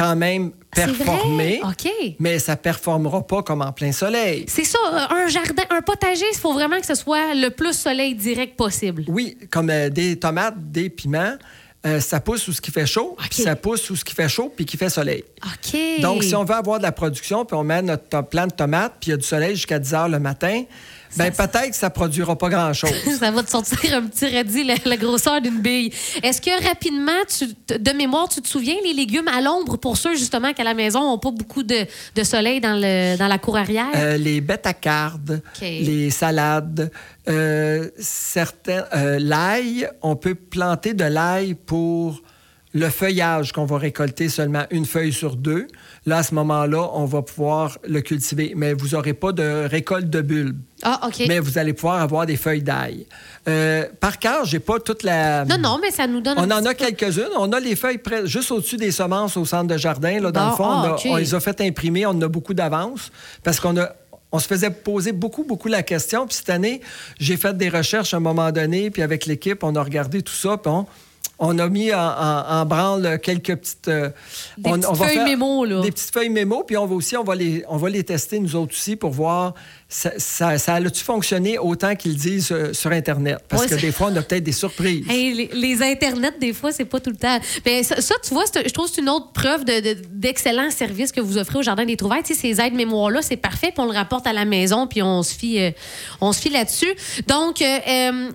quand 0.00 0.16
même 0.16 0.52
performer. 0.70 1.60
Mais 2.18 2.38
ça 2.38 2.56
performera 2.56 3.26
pas 3.26 3.42
comme 3.42 3.62
en 3.62 3.72
plein 3.72 3.92
soleil. 3.92 4.46
C'est 4.48 4.64
ça, 4.64 4.78
un 5.10 5.28
jardin, 5.28 5.62
un 5.70 5.82
potager, 5.82 6.24
il 6.32 6.38
faut 6.38 6.52
vraiment 6.52 6.80
que 6.80 6.86
ce 6.86 6.94
soit 6.94 7.34
le 7.34 7.50
plus 7.50 7.74
soleil 7.74 8.14
direct 8.14 8.56
possible. 8.56 9.04
Oui, 9.08 9.36
comme 9.50 9.70
euh, 9.70 9.90
des 9.90 10.18
tomates, 10.18 10.54
des 10.58 10.88
piments, 10.88 11.34
euh, 11.86 12.00
ça 12.00 12.20
pousse 12.20 12.46
où 12.48 12.52
ce 12.52 12.60
qui 12.60 12.70
fait 12.70 12.86
chaud, 12.86 13.16
puis 13.30 13.42
ça 13.42 13.56
pousse 13.56 13.88
où 13.90 13.96
ce 13.96 14.04
qui 14.04 14.14
fait 14.14 14.28
chaud, 14.28 14.52
puis 14.54 14.66
qui 14.66 14.76
fait 14.76 14.90
soleil. 14.90 15.24
Donc, 16.00 16.22
si 16.24 16.34
on 16.34 16.44
veut 16.44 16.54
avoir 16.54 16.78
de 16.78 16.82
la 16.82 16.92
production, 16.92 17.44
puis 17.44 17.56
on 17.56 17.64
met 17.64 17.82
notre 17.82 18.22
plant 18.22 18.46
de 18.46 18.52
tomates, 18.52 18.94
puis 19.00 19.08
il 19.08 19.10
y 19.12 19.14
a 19.14 19.16
du 19.16 19.26
soleil 19.26 19.56
jusqu'à 19.56 19.78
10 19.78 19.94
heures 19.94 20.08
le 20.08 20.18
matin, 20.18 20.64
ben 21.16 21.30
peut-être 21.30 21.70
que 21.70 21.76
ça 21.76 21.90
produira 21.90 22.36
pas 22.36 22.48
grand-chose. 22.48 22.90
Ça 23.20 23.30
va 23.30 23.42
te 23.42 23.50
sortir 23.50 23.94
un 23.94 24.02
petit 24.02 24.34
radis, 24.34 24.64
la, 24.64 24.74
la 24.84 24.96
grosseur 24.96 25.40
d'une 25.40 25.60
bille. 25.60 25.92
Est-ce 26.22 26.40
que 26.40 26.64
rapidement, 26.66 27.12
tu, 27.28 27.46
de 27.78 27.92
mémoire, 27.92 28.28
tu 28.28 28.40
te 28.40 28.48
souviens, 28.48 28.76
les 28.84 28.92
légumes 28.92 29.28
à 29.28 29.40
l'ombre, 29.40 29.76
pour 29.76 29.96
ceux 29.96 30.14
justement 30.14 30.52
qu'à 30.52 30.64
la 30.64 30.74
maison 30.74 31.00
n'ont 31.00 31.18
pas 31.18 31.30
beaucoup 31.30 31.62
de, 31.62 31.86
de 32.14 32.22
soleil 32.22 32.60
dans, 32.60 32.78
le, 32.80 33.16
dans 33.16 33.28
la 33.28 33.38
cour 33.38 33.56
arrière? 33.56 33.88
Euh, 33.96 34.16
les 34.16 34.40
bêtes 34.40 34.66
à 34.66 34.74
cardes, 34.74 35.42
les 35.60 36.10
salades, 36.10 36.90
euh, 37.28 37.88
certains, 37.98 38.84
euh, 38.94 39.18
l'ail, 39.18 39.88
on 40.02 40.16
peut 40.16 40.34
planter 40.34 40.94
de 40.94 41.04
l'ail 41.04 41.54
pour 41.54 42.22
le 42.72 42.88
feuillage 42.88 43.52
qu'on 43.52 43.64
va 43.64 43.78
récolter 43.78 44.28
seulement 44.28 44.64
une 44.70 44.86
feuille 44.86 45.12
sur 45.12 45.34
deux. 45.34 45.66
Là, 46.06 46.18
à 46.18 46.22
ce 46.22 46.34
moment-là, 46.36 46.88
on 46.94 47.04
va 47.04 47.20
pouvoir 47.22 47.78
le 47.86 48.00
cultiver. 48.00 48.52
Mais 48.56 48.74
vous 48.74 48.90
n'aurez 48.90 49.12
pas 49.12 49.32
de 49.32 49.66
récolte 49.68 50.08
de 50.08 50.20
bulbes. 50.20 50.58
ah, 50.82 51.00
OK. 51.08 51.24
Mais 51.26 51.40
vous 51.40 51.58
allez 51.58 51.72
pouvoir 51.72 52.00
avoir 52.00 52.26
des 52.26 52.36
feuilles 52.36 52.62
d'ail. 52.62 53.06
Euh, 53.48 53.86
par 53.98 54.18
cœur, 54.20 54.44
j'ai 54.44 54.60
pas 54.60 54.78
toute 54.78 55.02
la. 55.02 55.44
Non, 55.46 55.58
non, 55.58 55.78
mais 55.82 55.90
ça 55.90 56.06
nous 56.06 56.20
donne 56.20 56.38
un 56.38 56.44
On 56.48 56.50
en 56.52 56.64
a 56.64 56.74
quelques-unes. 56.74 57.32
On 57.38 57.50
a 57.52 57.58
les 57.58 57.74
feuilles 57.74 57.98
près- 57.98 58.26
juste 58.26 58.52
au-dessus 58.52 58.76
des 58.76 58.92
semences 58.92 59.36
au 59.36 59.44
centre 59.44 59.66
de 59.66 59.76
jardin. 59.76 60.20
Là, 60.20 60.30
dans 60.30 60.44
Bon, 60.44 60.50
le 60.50 60.56
fond, 60.56 60.64
on, 60.64 60.92
ah, 60.92 60.96
a- 60.96 61.08
on 61.08 61.16
les 61.16 61.34
a 61.34 61.40
fait 61.40 61.60
imprimer. 61.62 62.06
On 62.06 62.10
en 62.10 62.22
a 62.22 62.28
beaucoup 62.28 62.54
d'avance 62.54 63.10
parce 63.42 63.58
qu'on 63.58 63.76
a. 63.78 63.90
On 64.32 64.38
se 64.38 64.46
faisait 64.46 64.70
poser 64.70 65.10
beaucoup, 65.10 65.42
beaucoup 65.42 65.66
la 65.66 65.82
question. 65.82 66.24
Puis 66.24 66.36
cette 66.36 66.50
année, 66.50 66.80
j'ai 67.18 67.36
fait 67.36 67.56
des 67.56 67.68
recherches 67.68 68.14
à 68.14 68.18
un 68.18 68.20
moment 68.20 68.52
donné. 68.52 68.88
Puis 68.92 69.02
avec 69.02 69.26
l'équipe, 69.26 69.64
on 69.64 69.74
a 69.74 69.82
regardé 69.82 70.22
tout 70.22 70.32
ça. 70.32 70.56
Puis 70.56 70.70
on, 70.70 70.86
on 71.42 71.58
a 71.58 71.68
mis 71.70 71.90
en, 71.94 71.98
en- 71.98 72.44
en 72.60 72.66
branle 72.66 73.18
quelques 73.22 73.56
petites... 73.56 73.88
euh, 73.88 74.10
Des 74.58 74.68
on- 74.70 74.74
petites 74.74 74.88
on 74.90 74.92
va 74.92 75.06
feuilles 75.06 75.16
faire 75.16 75.24
mémo, 75.24 75.64
là. 75.64 75.80
Des 75.80 75.90
petites 75.90 76.12
feuilles 76.12 76.28
mémo. 76.28 76.64
Puis 76.64 76.76
on 76.76 76.84
va 76.86 76.94
aussi, 76.94 77.16
on 77.16 77.24
va 77.24 77.34
les, 77.34 77.64
on 77.68 77.78
va 77.78 77.88
les 77.88 78.04
tester, 78.04 78.38
nous 78.40 78.54
autres 78.56 78.74
aussi, 78.74 78.94
pour 78.94 79.10
voir 79.10 79.54
ça, 79.88 80.10
ça, 80.18 80.58
ça 80.58 80.74
a-tu 80.74 81.02
fonctionné 81.02 81.58
autant 81.58 81.96
qu'ils 81.96 82.16
disent 82.16 82.52
euh, 82.52 82.74
sur 82.74 82.90
Internet? 82.92 83.38
Parce 83.48 83.62
Ouais, 83.62 83.68
que 83.70 83.74
des 83.76 83.90
fois, 83.90 84.08
on 84.12 84.16
a 84.16 84.20
peut-être 84.22 84.44
des 84.44 84.52
surprises. 84.52 85.06
Hey, 85.08 85.32
les, 85.32 85.50
les 85.54 85.82
internets, 85.82 86.38
des 86.38 86.52
fois, 86.52 86.72
c'est 86.72 86.84
pas 86.84 87.00
tout 87.00 87.10
le 87.10 87.16
temps. 87.16 87.38
Mais 87.64 87.82
ça, 87.84 88.00
ça, 88.02 88.14
tu 88.22 88.34
vois, 88.34 88.44
je 88.54 88.68
trouve 88.70 88.88
que 88.88 88.94
c'est 88.96 89.00
une 89.00 89.08
autre 89.08 89.32
preuve 89.32 89.64
de- 89.64 89.80
de- 89.80 89.96
d'excellent 90.10 90.70
service 90.70 91.10
que 91.10 91.22
vous 91.22 91.38
offrez 91.38 91.58
au 91.58 91.62
Jardin 91.62 91.86
des 91.86 91.96
Trouvailles. 91.96 92.22
Tu 92.22 92.34
sais, 92.34 92.40
ces 92.54 92.60
aides 92.60 92.74
mémoires-là, 92.74 93.22
c'est 93.22 93.38
parfait, 93.38 93.72
puis 93.74 93.80
on 93.80 93.86
le 93.86 93.96
rapporte 93.96 94.26
à 94.26 94.34
la 94.34 94.44
maison, 94.44 94.86
puis 94.86 95.00
on 95.02 95.22
se 95.22 95.34
fie, 95.34 95.58
euh, 95.58 95.70
on 96.20 96.32
se 96.34 96.40
fie 96.40 96.50
là-dessus. 96.50 96.94
Donc, 97.26 97.64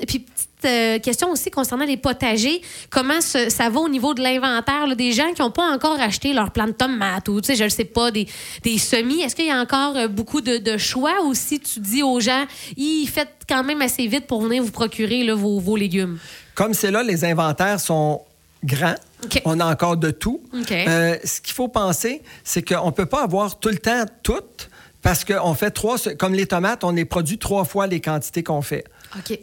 puis 0.07 0.25
euh, 0.65 0.99
question 0.99 1.31
aussi 1.31 1.49
concernant 1.51 1.85
les 1.85 1.97
potagers. 1.97 2.61
Comment 2.89 3.21
ce- 3.21 3.49
ça 3.49 3.69
va 3.69 3.79
au 3.79 3.89
niveau 3.89 4.13
de 4.13 4.21
l'inventaire 4.21 4.87
là, 4.87 4.95
des 4.95 5.11
gens 5.11 5.31
qui 5.33 5.41
n'ont 5.41 5.51
pas 5.51 5.69
encore 5.71 5.99
acheté 5.99 6.33
leur 6.33 6.51
plant 6.51 6.67
de 6.67 6.71
tomates 6.71 7.29
ou, 7.29 7.41
tu 7.41 7.47
sais, 7.47 7.55
je 7.55 7.63
ne 7.63 7.69
sais 7.69 7.85
pas, 7.85 8.11
des, 8.11 8.27
des 8.63 8.77
semis? 8.77 9.21
Est-ce 9.21 9.35
qu'il 9.35 9.45
y 9.47 9.51
a 9.51 9.59
encore 9.59 9.95
euh, 9.95 10.07
beaucoup 10.07 10.41
de, 10.41 10.57
de 10.57 10.77
choix 10.77 11.23
ou 11.25 11.33
si 11.33 11.59
tu 11.59 11.79
dis 11.79 12.03
aux 12.03 12.19
gens, 12.19 12.45
ils 12.77 13.07
faites 13.07 13.29
quand 13.47 13.63
même 13.63 13.81
assez 13.81 14.07
vite 14.07 14.27
pour 14.27 14.41
venir 14.41 14.63
vous 14.63 14.71
procurer 14.71 15.23
là, 15.23 15.35
vos, 15.35 15.59
vos 15.59 15.75
légumes? 15.75 16.17
Comme 16.55 16.73
c'est 16.73 16.91
là, 16.91 17.03
les 17.03 17.23
inventaires 17.25 17.79
sont 17.79 18.21
grands. 18.63 18.95
On 19.45 19.59
a 19.59 19.65
encore 19.65 19.97
de 19.97 20.11
tout. 20.11 20.41
Euh, 20.87 21.17
ce 21.23 21.41
qu'il 21.41 21.53
faut 21.53 21.67
penser, 21.67 22.21
c'est 22.43 22.61
qu'on 22.67 22.87
ne 22.87 22.91
peut 22.91 23.05
pas 23.05 23.23
avoir 23.23 23.59
tout 23.59 23.69
le 23.69 23.77
temps 23.77 24.05
tout 24.23 24.33
parce 25.01 25.23
qu'on 25.23 25.53
fait 25.53 25.69
trois... 25.71 25.97
Comme 26.17 26.33
les 26.33 26.47
tomates, 26.47 26.83
on 26.83 26.91
les 26.91 27.05
produit 27.05 27.37
trois 27.37 27.63
fois 27.65 27.85
les 27.87 27.99
quantités 28.01 28.41
qu'on 28.43 28.61
fait. 28.63 28.83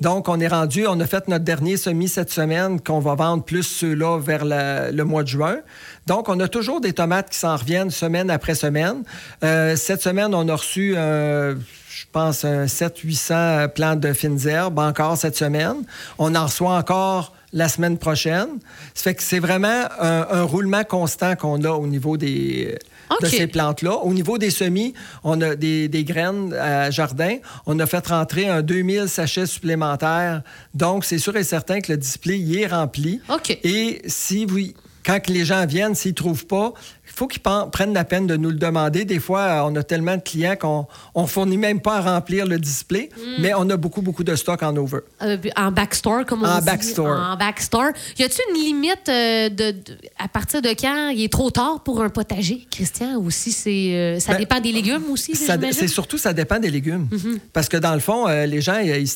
Donc, 0.00 0.28
on 0.28 0.38
est 0.40 0.48
rendu, 0.48 0.86
on 0.86 0.98
a 1.00 1.06
fait 1.06 1.28
notre 1.28 1.44
dernier 1.44 1.76
semis 1.76 2.08
cette 2.08 2.30
semaine 2.30 2.80
qu'on 2.80 3.00
va 3.00 3.14
vendre 3.14 3.42
plus 3.42 3.62
ceux-là 3.62 4.18
vers 4.18 4.44
le 4.44 5.02
mois 5.02 5.22
de 5.22 5.28
juin. 5.28 5.58
Donc, 6.06 6.28
on 6.28 6.38
a 6.40 6.48
toujours 6.48 6.80
des 6.80 6.92
tomates 6.92 7.30
qui 7.30 7.38
s'en 7.38 7.56
reviennent 7.56 7.90
semaine 7.90 8.30
après 8.30 8.54
semaine. 8.54 9.02
Euh, 9.44 9.76
cette 9.76 10.02
semaine, 10.02 10.34
on 10.34 10.48
a 10.48 10.54
reçu, 10.54 10.94
euh, 10.96 11.54
je 11.54 12.04
pense, 12.12 12.44
700-800 12.44 13.68
plantes 13.68 14.00
de 14.00 14.12
fines 14.12 14.46
herbes 14.46 14.78
encore 14.78 15.16
cette 15.16 15.36
semaine. 15.36 15.84
On 16.18 16.34
en 16.34 16.44
reçoit 16.44 16.76
encore 16.76 17.32
la 17.52 17.68
semaine 17.68 17.98
prochaine. 17.98 18.48
Ça 18.94 19.04
fait 19.04 19.14
que 19.14 19.22
c'est 19.22 19.38
vraiment 19.38 19.84
un 20.00 20.42
roulement 20.42 20.84
constant 20.84 21.36
qu'on 21.36 21.62
a 21.64 21.70
au 21.70 21.86
niveau 21.86 22.16
des, 22.16 22.78
de 23.20 23.26
ces 23.26 23.46
plantes-là. 23.46 23.96
Au 23.96 24.12
niveau 24.12 24.38
des 24.38 24.50
semis, 24.50 24.94
on 25.24 25.40
a 25.40 25.54
des, 25.54 25.88
des 25.88 26.04
graines 26.04 26.54
à 26.54 26.90
jardin. 26.90 27.36
On 27.66 27.78
a 27.78 27.86
fait 27.86 28.06
rentrer 28.06 28.48
un 28.48 28.62
2000 28.62 29.08
sachets 29.08 29.46
supplémentaires. 29.46 30.42
Donc, 30.74 31.04
c'est 31.04 31.18
sûr 31.18 31.36
et 31.36 31.44
certain 31.44 31.80
que 31.80 31.92
le 31.92 31.98
display 31.98 32.38
y 32.38 32.62
est 32.62 32.66
rempli. 32.66 33.20
OK. 33.28 33.50
Et 33.62 34.02
si 34.06 34.44
vous, 34.44 34.60
quand 35.04 35.20
que 35.20 35.32
les 35.32 35.44
gens 35.44 35.66
viennent, 35.66 35.94
s'ils 35.94 36.12
ne 36.12 36.16
trouvent 36.16 36.46
pas, 36.46 36.72
faut 37.14 37.26
qu'ils 37.26 37.42
prennent 37.42 37.94
la 37.94 38.04
peine 38.04 38.26
de 38.26 38.36
nous 38.36 38.50
le 38.50 38.56
demander. 38.56 39.04
Des 39.04 39.18
fois, 39.20 39.40
euh, 39.40 39.60
on 39.70 39.76
a 39.76 39.82
tellement 39.82 40.16
de 40.16 40.22
clients 40.22 40.56
qu'on 40.56 40.86
ne 41.14 41.26
fournit 41.26 41.56
même 41.56 41.80
pas 41.80 41.96
à 41.98 42.00
remplir 42.14 42.46
le 42.46 42.58
display, 42.58 43.08
Mm. 43.16 43.20
mais 43.42 43.52
on 43.54 43.68
a 43.70 43.76
beaucoup, 43.76 44.02
beaucoup 44.02 44.24
de 44.24 44.34
stock 44.36 44.62
en 44.62 44.76
over. 44.76 44.98
Euh, 45.22 45.36
en 45.56 45.70
backstore, 45.72 46.24
comme 46.26 46.42
on 46.42 46.46
En 46.46 46.58
dit. 46.58 46.64
backstore. 46.66 47.18
En 47.32 47.36
backstore. 47.36 47.90
Y 48.18 48.22
a-t-il 48.24 48.56
une 48.56 48.62
limite 48.64 49.08
euh, 49.08 49.48
de, 49.48 49.70
de- 49.72 49.96
à 50.18 50.28
partir 50.28 50.62
de 50.62 50.68
quand 50.70 51.08
il 51.08 51.22
est 51.24 51.32
trop 51.32 51.50
tard 51.50 51.82
pour 51.84 52.02
un 52.02 52.08
potager, 52.08 52.66
Christian? 52.70 53.16
Ou 53.16 53.30
si 53.30 53.52
c'est. 53.52 53.70
euh, 53.94 54.18
ça 54.20 54.32
Ben, 54.32 54.38
dépend 54.38 54.60
des 54.60 54.72
légumes 54.72 55.04
aussi? 55.10 55.34
C'est 55.34 55.88
surtout, 55.88 56.18
ça 56.18 56.32
dépend 56.32 56.58
des 56.58 56.70
légumes. 56.70 57.08
Mm-hmm. 57.12 57.38
Parce 57.52 57.68
que 57.68 57.76
dans 57.76 57.94
le 57.94 58.00
fond, 58.00 58.26
les 58.26 58.60
gens, 58.60 58.78
ils 58.78 59.06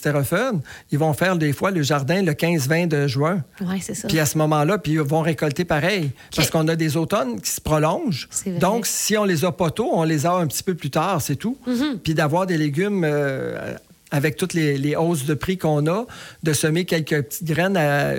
ils 0.93 0.99
vont 0.99 1.13
faire 1.15 1.37
des 1.37 1.53
fois 1.53 1.71
le 1.71 1.83
jardin 1.83 2.23
le 2.23 2.33
15-20 2.33 2.89
de 2.89 3.07
juin. 3.07 3.43
Oui, 3.61 3.81
c'est 3.81 3.95
ça. 3.95 4.09
Puis 4.09 4.19
à 4.19 4.27
ce 4.27 4.37
moment-là, 4.39 4.79
puis 4.79 4.93
ils 4.93 5.01
vont 5.01 5.21
récolter 5.23 5.65
pareil. 5.65 6.11
Parce 6.35 6.51
qu'on 6.51 6.67
a 6.69 6.77
des 6.77 6.97
automnes 6.97 7.41
qui 7.41 7.51
se 7.51 7.61
prolongent. 7.61 7.86
Donc, 8.61 8.87
si 8.87 9.17
on 9.17 9.25
les 9.25 9.45
a 9.45 9.53
pas 9.53 9.71
tôt, 9.71 9.91
on 9.93 10.05
les 10.05 10.27
a 10.27 10.33
un 10.33 10.47
petit 10.47 10.63
peu 10.63 10.75
plus 10.75 10.91
tard, 10.91 11.21
c'est 11.23 11.37
tout. 11.37 11.57
Mm-hmm. 11.67 11.99
Puis 12.03 12.15
d'avoir 12.15 12.47
des 12.47 12.59
légumes 12.59 13.05
euh, 13.05 13.75
avec 14.11 14.37
toutes 14.37 14.55
les, 14.55 14.79
les 14.79 14.97
hausses 14.97 15.25
de 15.25 15.35
prix 15.35 15.59
qu'on 15.59 15.87
a, 15.87 16.07
de 16.43 16.53
semer 16.53 16.85
quelques 16.85 17.23
petites 17.23 17.45
graines 17.45 17.77
à 17.77 18.15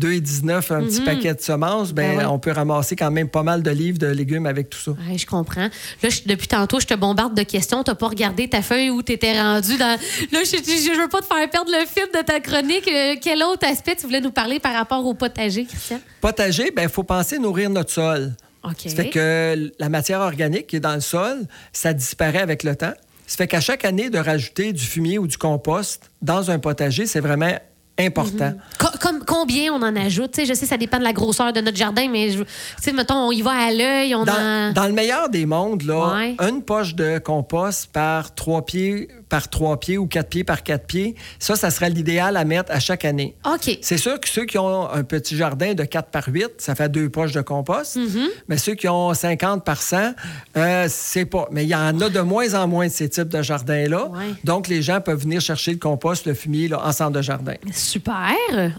2,19 0.00 0.72
un 0.72 0.82
petit 0.84 1.00
paquet 1.00 1.34
de 1.34 1.40
semences, 1.40 1.92
ben. 1.92 2.08
Ben 2.08 2.18
ouais. 2.18 2.24
on 2.26 2.38
peut 2.38 2.52
ramasser 2.52 2.94
quand 2.94 3.10
même 3.10 3.28
pas 3.28 3.42
mal 3.42 3.62
de 3.62 3.70
livres 3.70 3.98
de 3.98 4.06
légumes 4.06 4.46
avec 4.46 4.70
tout 4.70 4.78
ça. 4.78 4.92
Ouais, 4.92 5.18
je 5.18 5.26
comprends. 5.26 5.68
Là, 6.02 6.08
je- 6.08 6.22
depuis 6.26 6.46
tantôt, 6.46 6.78
je 6.78 6.86
te 6.86 6.94
bombarde 6.94 7.36
de 7.36 7.42
questions. 7.42 7.82
Tu 7.82 7.90
n'as 7.90 7.96
pas 7.96 8.08
regardé 8.08 8.48
ta 8.48 8.62
feuille 8.62 8.90
où 8.90 9.02
tu 9.02 9.12
étais 9.12 9.40
rendu. 9.40 9.76
Dans... 9.76 9.86
Là, 10.32 10.40
je 10.44 10.56
ne 10.56 11.02
veux 11.02 11.08
pas 11.08 11.20
te 11.20 11.26
faire 11.26 11.50
perdre 11.50 11.70
le 11.72 11.84
fil 11.86 12.06
de 12.14 12.24
ta 12.24 12.38
chronique. 12.40 12.88
Euh, 12.88 13.16
quel 13.20 13.42
autre 13.42 13.66
aspect 13.66 13.96
tu 13.96 14.06
voulais 14.06 14.20
nous 14.20 14.30
parler 14.30 14.60
par 14.60 14.72
rapport 14.74 15.04
au 15.04 15.14
potager, 15.14 15.64
Christian? 15.64 16.00
Potager, 16.20 16.68
il 16.68 16.74
ben, 16.74 16.88
faut 16.88 17.02
penser 17.02 17.38
nourrir 17.38 17.68
notre 17.68 17.90
sol. 17.90 18.32
Ça 18.76 18.90
fait 18.90 19.10
que 19.10 19.72
la 19.78 19.88
matière 19.88 20.20
organique 20.20 20.66
qui 20.66 20.76
est 20.76 20.80
dans 20.80 20.94
le 20.94 21.00
sol, 21.00 21.46
ça 21.72 21.92
disparaît 21.92 22.40
avec 22.40 22.62
le 22.64 22.74
temps. 22.76 22.94
Ça 23.26 23.36
fait 23.36 23.46
qu'à 23.46 23.60
chaque 23.60 23.84
année, 23.84 24.10
de 24.10 24.18
rajouter 24.18 24.72
du 24.72 24.84
fumier 24.84 25.18
ou 25.18 25.26
du 25.26 25.36
compost 25.38 26.10
dans 26.22 26.50
un 26.50 26.58
potager, 26.58 27.06
c'est 27.06 27.20
vraiment 27.20 27.52
important. 28.00 28.52
Co- 28.78 28.96
comme, 29.00 29.24
combien 29.26 29.72
on 29.72 29.82
en 29.82 29.94
ajoute? 29.96 30.36
Je 30.38 30.54
sais, 30.54 30.66
ça 30.66 30.76
dépend 30.76 30.98
de 30.98 31.02
la 31.04 31.12
grosseur 31.12 31.52
de 31.52 31.60
notre 31.60 31.76
jardin, 31.76 32.08
mais 32.08 32.30
je- 32.30 32.90
mettons, 32.92 33.26
on 33.26 33.32
y 33.32 33.42
va 33.42 33.50
à 33.50 33.72
l'œil, 33.72 34.14
en... 34.14 34.24
Dans, 34.24 34.72
dans 34.72 34.86
le 34.86 34.92
meilleur 34.92 35.28
des 35.28 35.46
mondes, 35.46 35.82
là, 35.82 36.14
Ouais. 36.14 36.36
une 36.48 36.62
poche 36.62 36.94
de 36.94 37.18
compost 37.18 37.90
par 37.92 38.34
trois 38.34 38.64
pieds 38.64 39.08
par 39.28 39.48
trois 39.48 39.78
pieds 39.78 39.98
ou 39.98 40.06
quatre 40.06 40.28
pieds 40.28 40.44
par 40.44 40.62
quatre 40.62 40.86
pieds, 40.86 41.14
ça, 41.38 41.56
ça 41.56 41.70
serait 41.70 41.90
l'idéal 41.90 42.36
à 42.36 42.44
mettre 42.44 42.72
à 42.72 42.80
chaque 42.80 43.04
année. 43.04 43.36
OK. 43.44 43.78
C'est 43.80 43.98
sûr 43.98 44.18
que 44.20 44.28
ceux 44.28 44.44
qui 44.44 44.58
ont 44.58 44.90
un 44.90 45.04
petit 45.04 45.36
jardin 45.36 45.74
de 45.74 45.84
4 45.84 46.10
par 46.10 46.24
8, 46.28 46.54
ça 46.58 46.74
fait 46.74 46.88
deux 46.88 47.08
poches 47.08 47.32
de 47.32 47.40
compost. 47.40 47.96
Mm-hmm. 47.96 48.28
Mais 48.48 48.58
ceux 48.58 48.74
qui 48.74 48.88
ont 48.88 49.12
50 49.12 49.64
par 49.64 49.82
100, 49.82 50.14
euh, 50.56 50.86
c'est 50.88 51.24
pas. 51.24 51.48
Mais 51.50 51.64
il 51.64 51.68
y 51.68 51.74
en 51.74 52.00
a 52.00 52.08
de 52.08 52.20
moins 52.20 52.54
en 52.54 52.66
moins 52.66 52.86
de 52.86 52.92
ces 52.92 53.08
types 53.08 53.28
de 53.28 53.42
jardins-là. 53.42 54.06
Ouais. 54.08 54.34
Donc, 54.44 54.68
les 54.68 54.82
gens 54.82 55.00
peuvent 55.00 55.20
venir 55.20 55.40
chercher 55.40 55.72
le 55.72 55.78
compost, 55.78 56.26
le 56.26 56.34
fumier 56.34 56.68
là, 56.68 56.84
en 56.84 56.92
centre 56.92 57.12
de 57.12 57.22
jardin. 57.22 57.54
Super. 57.72 58.34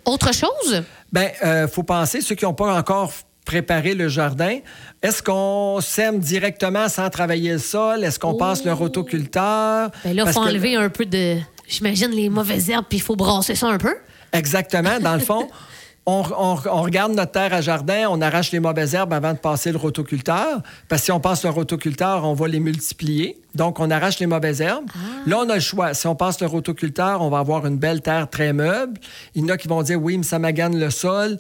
Autre 0.06 0.34
chose? 0.34 0.84
Bien, 1.12 1.30
il 1.44 1.68
faut 1.68 1.84
penser, 1.84 2.22
ceux 2.22 2.36
qui 2.36 2.46
n'ont 2.46 2.54
pas 2.54 2.78
encore 2.78 3.12
préparé 3.54 3.96
le 3.96 4.08
jardin, 4.10 4.60
est-ce 5.02 5.24
qu'on 5.24 5.80
sème 5.82 6.20
directement 6.20 6.88
sans 6.88 7.10
travailler 7.10 7.54
le 7.54 7.58
sol? 7.58 8.04
Est-ce 8.04 8.20
qu'on 8.20 8.36
passe 8.36 8.64
le 8.64 8.74
rotoculteur? 8.74 9.90
Ben 10.06 10.16
là, 10.16 10.24
il 10.28 10.32
faut 10.32 10.42
que- 10.42 10.46
enlever 10.50 10.76
un 10.76 10.90
peu 10.90 11.06
de... 11.06 11.38
J'imagine 11.68 12.12
les 12.12 12.30
mauvaises 12.30 12.70
herbes, 12.70 12.86
puis 12.88 13.00
il 13.00 13.02
faut 13.02 13.16
brasser 13.16 13.56
ça 13.56 13.68
un 13.68 13.80
peu. 13.80 13.96
Exactement. 14.34 15.00
Dans 15.00 15.14
le 15.16 15.20
fond, 15.20 15.48
on, 16.06 16.22
on- 16.38 16.60
on 16.72 16.82
regarde 16.84 17.14
notre 17.14 17.32
terre 17.32 17.52
à 17.52 17.62
jardin, 17.62 18.06
on 18.12 18.22
arrache 18.22 18.52
les 18.52 18.60
mauvaises 18.60 18.94
herbes 18.94 19.14
avant 19.14 19.34
de 19.34 19.40
passer 19.40 19.72
le 19.72 19.78
rotoculteur. 19.80 20.62
Parce 20.88 21.02
que 21.02 21.06
si 21.06 21.12
on 21.12 21.20
passe 21.20 21.44
le 21.44 21.50
rotoculteur, 21.50 22.26
on 22.26 22.34
va 22.36 22.48
les 22.48 22.60
multiplier. 22.60 23.40
Donc, 23.56 23.80
on 23.80 23.90
arrache 23.90 24.20
les 24.20 24.28
mauvaises 24.28 24.62
herbes. 24.62 24.86
Là, 25.26 25.40
on 25.44 25.50
a 25.50 25.56
le 25.56 25.60
choix. 25.60 25.96
Si 25.96 26.06
on 26.06 26.16
passe 26.16 26.40
le 26.40 26.46
rotoculteur, 26.46 27.22
on 27.24 27.30
va 27.32 27.40
avoir 27.40 27.66
une 27.66 27.78
belle 27.78 28.02
terre 28.02 28.30
très 28.30 28.54
meuble. 28.54 29.00
Il 29.34 29.42
y 29.42 29.46
en 29.46 29.50
a 29.50 29.58
qui 29.58 29.68
vont 29.68 29.82
dire, 29.82 30.00
oui, 30.00 30.18
mais 30.18 30.24
ça 30.24 30.38
magane 30.38 30.78
le 30.80 30.92
sol. 30.92 31.40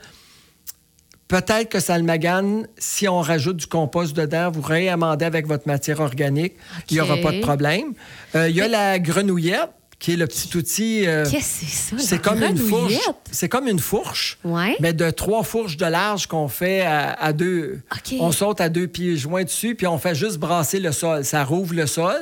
Peut-être 1.29 1.69
que 1.69 1.79
ça 1.79 1.97
le 1.97 2.03
magane 2.03 2.67
si 2.77 3.07
on 3.07 3.21
rajoute 3.21 3.55
du 3.57 3.67
compost 3.67 4.15
dedans. 4.15 4.49
Vous 4.51 4.61
réamendez 4.61 5.23
avec 5.25 5.47
votre 5.47 5.67
matière 5.67 6.01
organique. 6.01 6.55
Il 6.89 6.95
n'y 6.95 6.99
aura 7.01 7.15
pas 7.17 7.31
de 7.31 7.39
problème. 7.39 7.93
Euh, 8.35 8.49
il 8.49 8.55
y 8.55 8.61
a 8.61 8.67
la 8.67 8.99
grenouillette, 8.99 9.69
qui 9.99 10.13
est 10.13 10.15
le 10.15 10.25
petit 10.27 10.55
outil... 10.57 11.05
euh, 11.05 11.23
Qu'est-ce 11.29 11.59
que 11.59 11.65
c'est 11.67 11.97
ça? 11.97 12.03
c'est 12.07 12.21
comme 12.21 12.41
une 12.41 12.57
fourche. 12.57 12.93
C'est 13.31 13.49
comme 13.49 13.67
une 13.67 13.79
fourche, 13.79 14.39
Ouais. 14.45 14.75
mais 14.79 14.93
de 14.93 15.09
trois 15.11 15.43
fourches 15.43 15.75
de 15.77 15.85
large 15.85 16.25
qu'on 16.27 16.47
fait 16.47 16.81
à, 16.81 17.11
à 17.11 17.31
deux. 17.33 17.81
OK. 17.91 18.15
On 18.21 18.31
saute 18.31 18.61
à 18.61 18.69
deux 18.69 18.87
pieds 18.87 19.17
joints 19.17 19.43
dessus, 19.43 19.75
puis 19.75 19.85
on 19.87 19.97
fait 19.99 20.15
juste 20.15 20.37
brasser 20.37 20.79
le 20.79 20.93
sol. 20.93 21.25
Ça 21.25 21.43
rouvre 21.43 21.73
le 21.75 21.85
sol. 21.85 22.15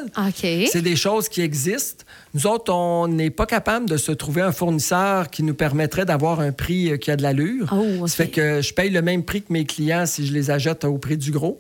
C'est 0.44 0.82
des 0.82 0.96
choses 0.96 1.30
qui 1.30 1.42
existent. 1.42 2.04
Nous 2.34 2.48
autres, 2.48 2.72
on 2.74 3.07
n'est 3.07 3.29
pas 3.29 3.46
capable 3.46 3.88
de 3.89 3.98
se 3.98 4.12
trouver 4.12 4.41
un 4.41 4.51
fournisseur 4.51 5.29
qui 5.29 5.43
nous 5.43 5.53
permettrait 5.53 6.05
d'avoir 6.05 6.39
un 6.39 6.51
prix 6.51 6.91
euh, 6.91 6.98
qui 6.98 7.10
a 7.12 7.15
de 7.15 7.24
l'allure. 7.24 7.74
Oh. 7.74 8.07
Ça 8.07 8.15
fait 8.15 8.27
que 8.29 8.62
je 8.62 8.74
paye 8.74 8.89
le 8.89 9.01
même 9.01 9.24
prix 9.24 9.41
que 9.41 9.51
mes 9.53 9.65
clients 9.65 10.05
si 10.05 10.25
je 10.27 10.34
les 10.34 10.51
achète 10.51 10.84
au 10.84 10.98
prix 10.98 11.17
du 11.17 11.31
gros. 11.31 11.57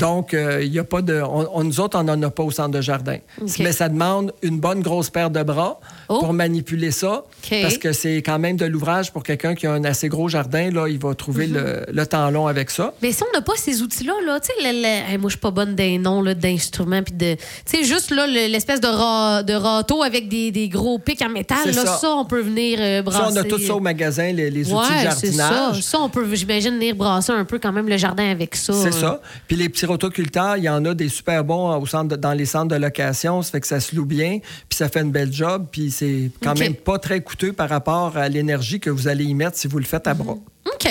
Donc, 0.00 0.34
euh, 0.34 0.62
il 0.62 0.72
y 0.72 0.78
a 0.78 0.84
pas 0.84 1.02
de. 1.02 1.20
on- 1.22 1.48
on- 1.52 1.64
nous 1.64 1.80
autres, 1.80 1.98
on 1.98 2.04
n'en 2.04 2.20
a 2.22 2.30
pas 2.30 2.42
au 2.42 2.50
centre 2.50 2.70
de 2.70 2.80
jardin. 2.80 3.18
Mais 3.58 3.72
ça 3.72 3.88
demande 3.88 4.32
une 4.42 4.58
bonne 4.58 4.80
grosse 4.80 5.10
paire 5.10 5.30
de 5.30 5.42
bras 5.42 5.80
Oh. 6.08 6.18
pour 6.20 6.32
manipuler 6.32 6.90
ça. 6.90 7.24
Parce 7.62 7.78
que 7.78 7.92
c'est 7.92 8.16
quand 8.18 8.38
même 8.38 8.56
de 8.56 8.64
l'ouvrage 8.66 9.12
pour 9.12 9.22
quelqu'un 9.22 9.54
qui 9.54 9.66
a 9.66 9.72
un 9.72 9.84
assez 9.84 10.08
gros 10.08 10.28
jardin. 10.28 10.70
Là, 10.70 10.88
il 10.88 10.98
va 10.98 11.14
trouver 11.14 11.46
Mhm. 11.46 11.54
le, 11.54 11.86
le 11.92 12.06
temps 12.06 12.30
long 12.30 12.46
avec 12.46 12.70
ça. 12.70 12.94
Mais 13.02 13.12
si 13.12 13.22
on 13.22 13.32
n'a 13.36 13.42
pas 13.42 13.52
ces 13.56 13.82
outils-là, 13.82 14.14
là, 14.26 14.40
tu 14.40 14.48
sais, 14.48 14.74
hey, 14.74 15.18
moi, 15.18 15.28
je 15.28 15.34
suis 15.34 15.40
pas 15.40 15.50
bonne 15.50 15.74
des 15.74 15.98
noms 15.98 16.22
là, 16.22 16.34
d'instruments. 16.34 17.02
de, 17.12 17.34
tu 17.34 17.38
sais, 17.66 17.84
juste 17.84 18.10
l'espèce 18.10 18.80
de, 18.80 18.86
ra- 18.88 19.42
de 19.42 19.52
râteau 19.54 19.97
avec 20.02 20.28
des, 20.28 20.50
des 20.50 20.68
gros 20.68 20.98
pics 20.98 21.22
en 21.22 21.28
métal, 21.28 21.66
là, 21.66 21.72
ça. 21.72 21.96
ça. 21.98 22.10
on 22.14 22.24
peut 22.24 22.40
venir 22.40 22.78
euh, 22.80 23.02
brasser. 23.02 23.20
Ça, 23.20 23.28
on 23.32 23.36
a 23.36 23.44
tout 23.44 23.58
ça 23.58 23.74
au 23.74 23.80
magasin, 23.80 24.32
les, 24.32 24.50
les 24.50 24.62
outils 24.72 24.72
de 24.72 24.76
Ouais, 24.76 25.10
ça. 25.10 25.10
jardinage. 25.10 25.82
Ça, 25.82 25.98
on 26.00 26.08
peut, 26.08 26.26
j'imagine, 26.34 26.74
venir 26.74 26.94
brasser 26.94 27.32
un 27.32 27.44
peu 27.44 27.58
quand 27.58 27.72
même 27.72 27.88
le 27.88 27.96
jardin 27.96 28.30
avec 28.30 28.54
ça. 28.56 28.72
C'est 28.72 28.92
ça. 28.92 29.20
Puis 29.46 29.56
les 29.56 29.68
petits 29.68 29.86
rotoculteurs, 29.86 30.56
il 30.56 30.64
y 30.64 30.68
en 30.68 30.84
a 30.84 30.94
des 30.94 31.08
super 31.08 31.44
bons 31.44 31.74
au 31.76 31.86
centre 31.86 32.08
de- 32.08 32.16
dans 32.16 32.32
les 32.32 32.46
centres 32.46 32.68
de 32.74 32.76
location. 32.80 33.42
Ça 33.42 33.50
fait 33.52 33.60
que 33.60 33.66
ça 33.66 33.80
se 33.80 33.94
loue 33.96 34.04
bien, 34.06 34.38
puis 34.68 34.76
ça 34.76 34.88
fait 34.88 35.00
une 35.00 35.10
belle 35.12 35.32
job. 35.32 35.66
Puis 35.70 35.90
c'est 35.90 36.30
quand 36.42 36.58
même 36.58 36.74
pas 36.74 36.98
très 36.98 37.20
coûteux 37.20 37.52
par 37.52 37.68
rapport 37.68 38.16
à 38.16 38.28
l'énergie 38.28 38.80
que 38.80 38.90
vous 38.90 39.08
allez 39.08 39.24
y 39.24 39.34
mettre 39.34 39.56
si 39.56 39.68
vous 39.68 39.78
le 39.78 39.84
faites 39.84 40.06
à 40.06 40.14
bras. 40.14 40.36
OK. 40.66 40.88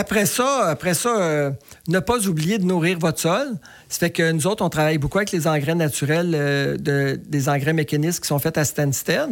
Après 0.00 0.26
ça, 0.26 0.68
après 0.68 0.94
ça 0.94 1.08
euh, 1.20 1.50
ne 1.88 1.98
pas 1.98 2.24
oublier 2.28 2.58
de 2.58 2.64
nourrir 2.64 3.00
votre 3.00 3.18
sol. 3.18 3.48
Ça 3.88 3.98
fait 3.98 4.10
que 4.10 4.30
nous 4.30 4.46
autres, 4.46 4.64
on 4.64 4.68
travaille 4.68 4.98
beaucoup 4.98 5.18
avec 5.18 5.32
les 5.32 5.48
engrais 5.48 5.74
naturels, 5.74 6.34
euh, 6.36 6.76
de- 6.76 7.18
des 7.26 7.48
engrais 7.48 7.72
mécanistes 7.72 8.20
qui 8.20 8.28
sont 8.28 8.38
faits 8.38 8.58
à 8.58 8.64
Stansted. 8.64 9.28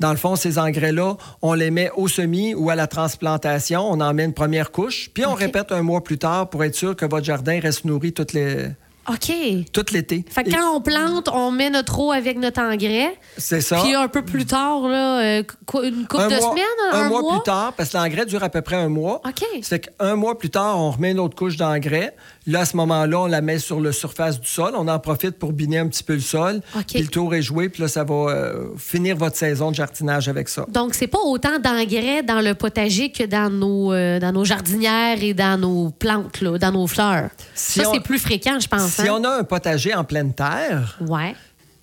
Dans 0.00 0.12
le 0.12 0.16
fond, 0.16 0.34
ces 0.34 0.58
engrais-là, 0.58 1.16
on 1.42 1.52
les 1.52 1.70
met 1.70 1.90
au 1.96 2.08
semis 2.08 2.54
ou 2.54 2.70
à 2.70 2.74
la 2.76 2.86
transplantation. 2.86 3.82
On 3.82 4.00
en 4.00 4.14
met 4.14 4.24
une 4.24 4.32
première 4.32 4.70
couche, 4.72 5.10
puis 5.12 5.26
on 5.26 5.34
répète 5.34 5.70
un 5.70 5.82
mois 5.82 6.02
plus 6.02 6.16
tard 6.16 6.48
pour 6.48 6.64
être 6.64 6.74
sûr 6.76 6.96
que 6.96 7.04
votre 7.04 7.26
jardin 7.26 7.60
reste 7.60 7.84
nourri 7.84 8.14
toute 8.14 8.32
les- 8.32 8.68
OK. 9.08 9.32
tout 9.72 9.84
l'été. 9.92 10.24
Fait 10.28 10.44
que 10.44 10.48
Et 10.48 10.52
quand 10.52 10.76
on 10.76 10.80
plante, 10.80 11.28
on 11.32 11.50
met 11.50 11.70
notre 11.70 11.98
eau 11.98 12.12
avec 12.12 12.38
notre 12.38 12.60
engrais. 12.60 13.16
C'est 13.36 13.60
ça. 13.60 13.80
Puis 13.82 13.94
un 13.94 14.08
peu 14.08 14.22
plus 14.22 14.46
tard, 14.46 14.88
là, 14.88 15.20
euh, 15.20 15.42
une 15.82 16.06
couple 16.06 16.22
un 16.22 16.28
de 16.28 16.36
mois, 16.36 16.50
semaines, 16.50 16.64
un, 16.92 17.02
un, 17.02 17.08
mois, 17.08 17.32
plus 17.32 17.42
tard, 17.44 17.72
parce 17.76 17.90
que 17.90 17.96
l'engrais 17.96 18.26
dure 18.26 18.42
à 18.42 18.48
peu 18.48 18.62
près 18.62 18.76
un 18.76 18.88
mois. 18.88 19.20
OK. 19.26 19.44
Fait 19.62 19.80
qu'un 19.80 20.16
mois 20.16 20.38
plus 20.38 20.50
tard, 20.50 20.78
on 20.78 20.90
remet 20.90 21.12
une 21.12 21.20
autre 21.20 21.36
couche 21.36 21.56
d'engrais. 21.56 22.14
Là, 22.46 22.60
à 22.60 22.64
ce 22.64 22.76
moment-là, 22.76 23.20
on 23.20 23.26
la 23.26 23.40
met 23.40 23.58
sur 23.58 23.80
la 23.80 23.90
surface 23.92 24.40
du 24.40 24.46
sol. 24.46 24.72
On 24.76 24.86
en 24.86 24.98
profite 25.00 25.32
pour 25.32 25.52
biner 25.52 25.78
un 25.78 25.88
petit 25.88 26.04
peu 26.04 26.14
le 26.14 26.20
sol. 26.20 26.60
Puis 26.88 27.00
le 27.02 27.08
tour 27.08 27.34
est 27.34 27.42
joué, 27.42 27.68
puis 27.68 27.82
là, 27.82 27.88
ça 27.88 28.04
va 28.04 28.14
euh, 28.14 28.68
finir 28.78 29.16
votre 29.16 29.36
saison 29.36 29.70
de 29.70 29.74
jardinage 29.76 30.28
avec 30.28 30.48
ça. 30.48 30.64
Donc, 30.68 30.94
c'est 30.94 31.08
pas 31.08 31.18
autant 31.24 31.58
d'engrais 31.58 32.22
dans 32.22 32.40
le 32.40 32.54
potager 32.54 33.10
que 33.10 33.24
dans 33.24 33.50
nos, 33.50 33.92
euh, 33.92 34.20
dans 34.20 34.32
nos 34.32 34.44
jardinières 34.44 35.22
et 35.22 35.34
dans 35.34 35.58
nos 35.60 35.90
plantes, 35.90 36.40
là, 36.40 36.56
dans 36.58 36.72
nos 36.72 36.86
fleurs. 36.86 37.30
Si 37.54 37.80
ça, 37.80 37.90
on- 37.90 37.94
c'est 37.94 38.00
plus 38.00 38.18
fréquent, 38.18 38.60
je 38.60 38.68
pense. 38.68 38.90
Si 38.92 39.02
hein? 39.02 39.16
on 39.18 39.24
a 39.24 39.38
un 39.40 39.44
potager 39.44 39.94
en 39.94 40.04
pleine 40.04 40.32
terre, 40.32 40.98
Ouais. 41.00 41.34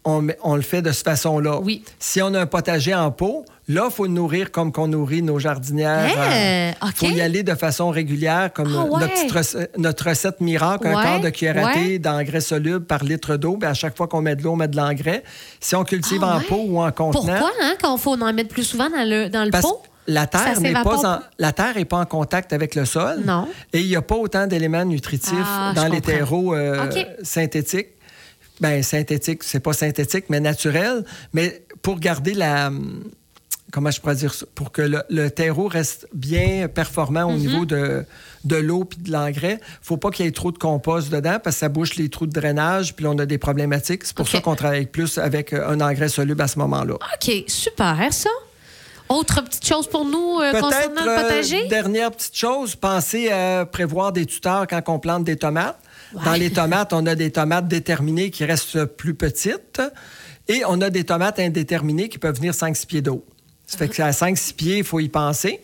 On, 0.06 0.56
le 0.56 0.62
fait 0.62 0.82
de 0.82 0.92
cette 0.92 1.06
façon-là. 1.06 1.60
Oui. 1.62 1.84
Si 2.00 2.22
on 2.22 2.34
a 2.34 2.42
un 2.42 2.46
potager 2.46 2.94
en 2.94 3.10
pot, 3.12 3.46
là, 3.70 3.84
il 3.90 3.92
faut 3.94 4.04
le 4.06 4.12
nourrir 4.12 4.52
comme 4.52 4.72
qu'on 4.72 4.88
nourrit 4.88 5.22
nos 5.22 5.40
jardinières. 5.40 6.12
Hein, 6.18 6.74
Il 6.82 6.88
OK. 6.90 6.96
faut 6.98 7.06
y 7.18 7.22
aller 7.22 7.44
de 7.44 7.56
façon 7.56 7.90
régulière, 7.90 8.52
comme 8.54 8.76
Ah, 8.78 8.84
ouais. 8.84 9.00
notre, 9.00 9.14
petite 9.14 9.34
rece- 9.34 9.68
notre 9.78 10.10
recette 10.10 10.42
miracle, 10.42 10.88
un 10.88 11.02
quart 11.02 11.20
de 11.22 11.30
cuillère 11.30 11.58
à 11.58 11.68
ouais. 11.68 11.74
thé 11.74 12.00
d'engrais 12.00 12.42
soluble 12.42 12.86
par 12.86 13.04
litre 13.04 13.38
d'eau. 13.38 13.56
Puis 13.58 13.70
à 13.70 13.74
chaque 13.74 13.96
fois 13.96 14.08
qu'on 14.08 14.22
met 14.22 14.36
de 14.36 14.44
l'eau, 14.44 14.52
on 14.52 14.56
met 14.58 14.68
de 14.68 14.76
l'engrais. 14.76 15.24
Si 15.62 15.76
on 15.76 15.84
cultive 15.84 16.22
Ah, 16.24 16.38
en 16.38 16.40
pot 16.42 16.64
ou 16.68 16.82
en 16.82 16.92
contenant... 16.92 17.26
Pourquoi, 17.26 17.52
hein, 17.62 17.76
qu'on 17.82 17.98
faut 17.98 18.14
en 18.22 18.34
mettre 18.34 18.50
plus 18.50 18.64
souvent 18.66 18.90
dans 18.90 19.08
le, 19.08 19.30
dans 19.30 19.46
le 19.46 19.52
Parce 19.52 19.64
pot? 19.66 19.82
la 20.06 20.28
terre 20.28 20.60
n'est 20.60 20.74
pas 20.74 20.82
en, 20.98 21.02
pas. 21.02 21.24
la 21.40 21.54
terre 21.54 21.78
est 21.78 21.86
pas 21.86 22.00
en 22.00 22.06
contact 22.06 22.52
avec 22.52 22.76
le 22.76 22.84
sol. 22.84 23.22
Non. 23.26 23.48
Et 23.72 23.80
il 23.80 23.88
n'y 23.88 23.96
a 23.96 24.02
pas 24.02 24.16
autant 24.16 24.48
d'éléments 24.48 24.84
nutritifs 24.84 25.32
Ah, 25.48 25.72
dans 25.74 25.88
les 25.88 26.02
terreaux 26.02 26.54
euh, 26.54 26.90
synthétiques. 27.22 27.88
Ben 28.64 28.82
synthétique, 28.82 29.44
c'est 29.44 29.60
pas 29.60 29.74
synthétique, 29.74 30.26
mais 30.30 30.40
naturel. 30.40 31.04
Mais 31.34 31.66
pour 31.82 32.00
garder 32.00 32.34
la 32.34 32.72
comment 33.74 33.92
je 33.92 34.00
pourrais 34.00 34.16
dire 34.16 34.34
ça, 34.34 34.46
pour 34.56 34.72
que 34.72 34.82
le, 34.82 35.02
le 35.10 35.30
terreau 35.30 35.68
reste 35.68 36.08
bien 36.14 36.70
performant 36.70 37.26
au 37.26 37.34
niveau 37.34 37.66
de, 37.66 38.06
de 38.46 38.56
l'eau 38.56 38.86
puis 38.86 39.00
de 39.00 39.12
l'engrais, 39.12 39.60
faut 39.82 39.98
pas 39.98 40.12
qu'il 40.12 40.26
y 40.26 40.28
ait 40.30 40.32
trop 40.32 40.54
de 40.54 40.58
compost 40.58 41.10
dedans 41.10 41.40
parce 41.44 41.58
que 41.58 41.60
ça 41.62 41.70
bouche 41.70 41.96
les 41.96 42.08
trous 42.08 42.28
de 42.28 42.32
drainage 42.32 42.96
puis 42.96 43.06
on 43.06 43.18
a 43.18 43.26
des 43.26 43.38
problématiques. 43.38 44.06
C'est 44.06 44.16
pour 44.16 44.30
ça 44.30 44.40
qu'on 44.40 44.56
travaille 44.56 44.86
plus 44.86 45.18
avec 45.18 45.52
euh, 45.52 45.68
un 45.68 45.82
engrais 45.82 46.08
soluble 46.08 46.42
à 46.42 46.48
ce 46.48 46.58
moment-là. 46.60 46.94
OK, 46.94 47.44
super, 47.48 47.98
ça. 48.12 48.30
Autre 49.10 49.44
petite 49.44 49.68
chose 49.68 49.88
pour 49.88 50.06
nous 50.06 50.40
euh, 50.40 50.52
concernant 50.60 51.04
le 51.04 51.12
euh, 51.12 51.22
potager? 51.22 51.68
dernière 51.68 52.12
petite 52.12 52.38
chose, 52.38 52.76
pensez 52.76 53.30
à 53.30 53.66
prévoir 53.66 54.14
des 54.14 54.26
tuteurs 54.26 54.66
quand 54.68 54.82
on 54.88 55.00
plante 55.00 55.26
des 55.26 55.36
tomates. 55.36 55.80
Dans 56.26 56.34
les 56.34 56.52
tomates, 56.52 56.94
on 56.94 57.06
a 57.06 57.16
des 57.16 57.32
tomates 57.32 57.68
déterminées 57.68 58.30
qui 58.30 58.46
restent 58.46 58.86
plus 58.86 59.14
petites 59.16 59.82
et 60.48 60.64
on 60.68 60.82
a 60.82 60.90
des 60.90 61.04
tomates 61.04 61.40
indéterminées 61.40 62.10
qui 62.10 62.18
peuvent 62.18 62.36
venir 62.36 62.54
5-6 62.54 62.86
pieds 62.86 63.02
d'eau. 63.02 63.26
Ça 63.66 63.78
fait 63.78 63.88
que 63.88 64.02
à 64.02 64.12
5-6 64.12 64.54
pieds, 64.54 64.78
il 64.80 64.84
faut 64.84 65.00
y 65.00 65.10
penser. 65.10 65.62